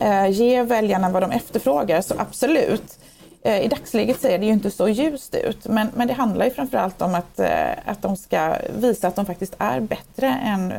eh, 0.00 0.26
ge 0.26 0.62
väljarna 0.62 1.10
vad 1.10 1.22
de 1.22 1.30
efterfrågar, 1.30 2.00
så 2.00 2.14
absolut. 2.18 2.98
Eh, 3.42 3.64
I 3.64 3.68
dagsläget 3.68 4.20
ser 4.20 4.38
det 4.38 4.46
ju 4.46 4.52
inte 4.52 4.70
så 4.70 4.88
ljust 4.88 5.34
ut, 5.34 5.66
men, 5.66 5.88
men 5.96 6.08
det 6.08 6.12
handlar 6.12 6.44
ju 6.44 6.50
framförallt 6.50 7.02
om 7.02 7.14
att, 7.14 7.38
eh, 7.38 7.88
att 7.88 8.02
de 8.02 8.16
ska 8.16 8.56
visa 8.80 9.08
att 9.08 9.16
de 9.16 9.26
faktiskt 9.26 9.56
är 9.58 9.80
bättre 9.80 10.26
än 10.26 10.72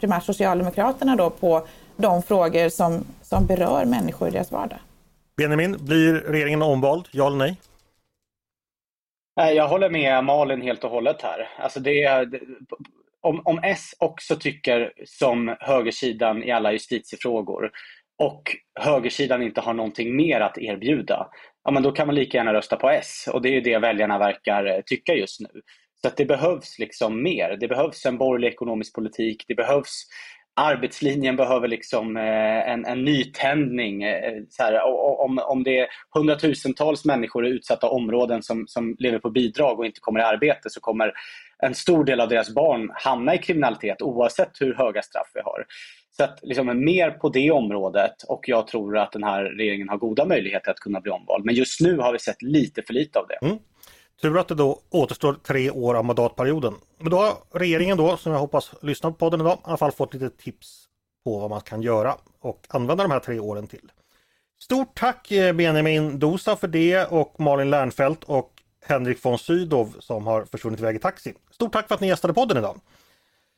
primärt 0.00 0.24
Socialdemokraterna 0.24 1.16
då 1.16 1.30
på 1.30 1.66
de 1.96 2.22
frågor 2.22 2.68
som, 2.68 3.04
som 3.22 3.46
berör 3.46 3.84
människor 3.84 4.28
i 4.28 4.30
deras 4.30 4.52
vardag. 4.52 4.78
Benjamin, 5.36 5.76
blir 5.80 6.14
regeringen 6.14 6.62
omvald? 6.62 7.08
Ja 7.12 7.26
eller 7.26 7.36
nej? 7.36 7.56
Jag 9.54 9.68
håller 9.68 9.90
med 9.90 10.24
Malin 10.24 10.62
helt 10.62 10.84
och 10.84 10.90
hållet 10.90 11.22
här. 11.22 11.48
Alltså 11.58 11.80
det, 11.80 12.28
om, 13.20 13.42
om 13.44 13.60
S 13.62 13.94
också 13.98 14.36
tycker 14.36 14.92
som 15.06 15.56
högersidan 15.60 16.42
i 16.42 16.50
alla 16.50 16.72
justitiefrågor 16.72 17.70
och 18.18 18.42
högersidan 18.80 19.42
inte 19.42 19.60
har 19.60 19.74
någonting 19.74 20.16
mer 20.16 20.40
att 20.40 20.58
erbjuda, 20.58 21.26
ja 21.68 21.72
men 21.72 21.82
då 21.82 21.92
kan 21.92 22.06
man 22.06 22.16
lika 22.16 22.36
gärna 22.36 22.54
rösta 22.54 22.76
på 22.76 22.90
S. 22.90 23.28
Och 23.32 23.42
det 23.42 23.48
är 23.48 23.52
ju 23.52 23.60
det 23.60 23.78
väljarna 23.78 24.18
verkar 24.18 24.66
eh, 24.66 24.80
tycka 24.86 25.14
just 25.14 25.40
nu. 25.40 25.48
Så 26.02 26.08
att 26.08 26.16
det 26.16 26.24
behövs 26.24 26.78
liksom 26.78 27.22
mer. 27.22 27.56
Det 27.60 27.68
behövs 27.68 28.06
en 28.06 28.18
borgerlig 28.18 28.48
ekonomisk 28.48 28.94
politik. 28.94 29.44
Det 29.48 29.54
behövs 29.54 30.06
arbetslinjen 30.60 31.36
behöver 31.36 31.68
liksom 31.68 32.16
eh, 32.16 32.70
en, 32.70 32.84
en 32.84 33.04
nytändning. 33.04 34.02
Eh, 34.02 34.32
så 34.48 34.62
här, 34.62 34.80
om, 35.20 35.38
om 35.38 35.62
det 35.62 35.78
är 35.78 35.88
hundratusentals 36.14 37.04
människor 37.04 37.46
i 37.46 37.50
utsatta 37.50 37.88
områden 37.88 38.42
som, 38.42 38.66
som 38.66 38.96
lever 38.98 39.18
på 39.18 39.30
bidrag 39.30 39.78
och 39.78 39.86
inte 39.86 40.00
kommer 40.00 40.20
i 40.20 40.22
arbete 40.22 40.70
så 40.70 40.80
kommer 40.80 41.12
en 41.62 41.74
stor 41.74 42.04
del 42.04 42.20
av 42.20 42.28
deras 42.28 42.54
barn 42.54 42.90
hamna 42.94 43.34
i 43.34 43.38
kriminalitet 43.38 44.02
oavsett 44.02 44.60
hur 44.60 44.74
höga 44.74 45.02
straff 45.02 45.30
vi 45.34 45.40
har. 45.40 45.66
Så 46.18 46.24
att 46.24 46.38
liksom, 46.42 46.84
mer 46.84 47.10
på 47.10 47.28
det 47.28 47.50
området 47.50 48.22
och 48.22 48.48
jag 48.48 48.66
tror 48.66 48.98
att 48.98 49.12
den 49.12 49.24
här 49.24 49.44
regeringen 49.44 49.88
har 49.88 49.96
goda 49.96 50.24
möjligheter 50.24 50.70
att 50.70 50.80
kunna 50.80 51.00
bli 51.00 51.10
omvald. 51.10 51.44
Men 51.44 51.54
just 51.54 51.80
nu 51.80 51.98
har 51.98 52.12
vi 52.12 52.18
sett 52.18 52.42
lite 52.42 52.82
för 52.82 52.94
lite 52.94 53.18
av 53.18 53.26
det. 53.28 53.46
Mm. 53.46 53.58
Tur 54.22 54.38
att 54.38 54.48
det 54.48 54.54
då 54.54 54.80
återstår 54.90 55.34
tre 55.34 55.70
år 55.70 55.94
av 55.94 56.04
mandatperioden. 56.04 56.74
Men 56.98 57.10
då 57.10 57.16
har 57.16 57.34
regeringen 57.58 57.96
då, 57.96 58.16
som 58.16 58.32
jag 58.32 58.38
hoppas 58.38 58.74
lyssnar 58.82 59.10
på 59.10 59.16
podden 59.16 59.40
idag, 59.40 59.58
i 59.58 59.60
alla 59.64 59.76
fall 59.76 59.92
fått 59.92 60.14
lite 60.14 60.30
tips 60.30 60.84
på 61.24 61.38
vad 61.38 61.50
man 61.50 61.60
kan 61.60 61.82
göra 61.82 62.14
och 62.40 62.66
använda 62.68 63.04
de 63.04 63.10
här 63.10 63.20
tre 63.20 63.38
åren 63.38 63.66
till. 63.66 63.92
Stort 64.62 64.94
tack 64.94 65.30
eh, 65.30 65.52
Benjamin 65.52 66.18
Dosa 66.18 66.56
för 66.56 66.68
det 66.68 67.04
och 67.04 67.40
Malin 67.40 67.70
Lernfelt 67.70 68.24
och 68.24 68.52
Henrik 68.86 69.24
von 69.24 69.38
Sydow 69.38 69.94
som 69.98 70.26
har 70.26 70.44
försvunnit 70.44 70.80
iväg 70.80 70.96
i 70.96 70.98
taxi. 70.98 71.34
Stort 71.50 71.72
tack 71.72 71.88
för 71.88 71.94
att 71.94 72.00
ni 72.00 72.08
gästade 72.08 72.34
podden 72.34 72.56
idag. 72.56 72.80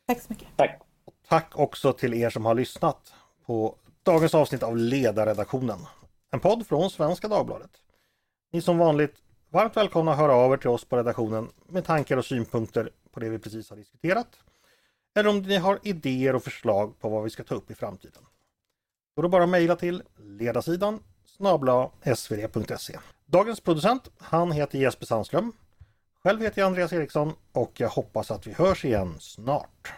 Tack 0.07 0.21
så 0.21 0.27
mycket. 0.29 0.49
Tack. 0.57 0.90
Tack 1.31 1.59
också 1.59 1.93
till 1.93 2.15
er 2.15 2.31
som 2.31 2.45
har 2.45 2.55
lyssnat 2.55 3.15
på 3.47 3.77
dagens 4.03 4.35
avsnitt 4.35 4.63
av 4.63 4.77
Ledarredaktionen. 4.77 5.79
En 6.31 6.41
podd 6.41 6.67
från 6.67 6.91
Svenska 6.91 7.29
Dagbladet. 7.29 7.71
Ni 8.53 8.63
som 8.63 8.79
vanligt 8.79 9.15
Varmt 9.51 9.77
välkomna 9.77 10.13
att 10.13 10.19
höra 10.19 10.35
av 10.35 10.53
er 10.53 10.57
till 10.57 10.71
oss 10.71 10.85
på 10.85 10.97
redaktionen 10.97 11.49
med 11.67 11.85
tankar 11.85 12.17
och 12.17 12.25
synpunkter 12.25 12.91
på 13.11 13.21
det 13.21 13.29
vi 13.29 13.39
precis 13.39 13.71
har 13.71 13.77
diskuterat. 13.77 14.27
Eller 15.15 15.31
om 15.31 15.39
ni 15.39 15.57
har 15.57 15.79
idéer 15.83 16.35
och 16.35 16.45
förslag 16.45 16.99
på 17.01 17.09
vad 17.09 17.25
vi 17.25 17.31
ska 17.31 17.45
ta 17.45 17.55
upp 17.55 17.71
i 17.71 17.75
framtiden. 17.75 18.23
Då 19.17 19.21
är 19.21 19.23
det 19.23 19.29
bara 19.29 19.45
att 19.45 19.49
mejla 19.49 19.77
till 19.77 20.03
ledarsidan 20.19 21.03
snabla 21.25 21.91
svd.se. 22.17 22.99
Dagens 23.27 23.61
producent, 23.61 24.11
han 24.19 24.53
heter 24.53 24.79
Jesper 24.79 25.07
Sandström. 25.07 25.53
Själv 26.23 26.41
heter 26.41 26.61
jag 26.61 26.67
Andreas 26.67 26.93
Eriksson 26.93 27.33
och 27.53 27.81
jag 27.81 27.89
hoppas 27.89 28.31
att 28.31 28.47
vi 28.47 28.53
hörs 28.53 28.85
igen 28.85 29.17
snart. 29.21 29.93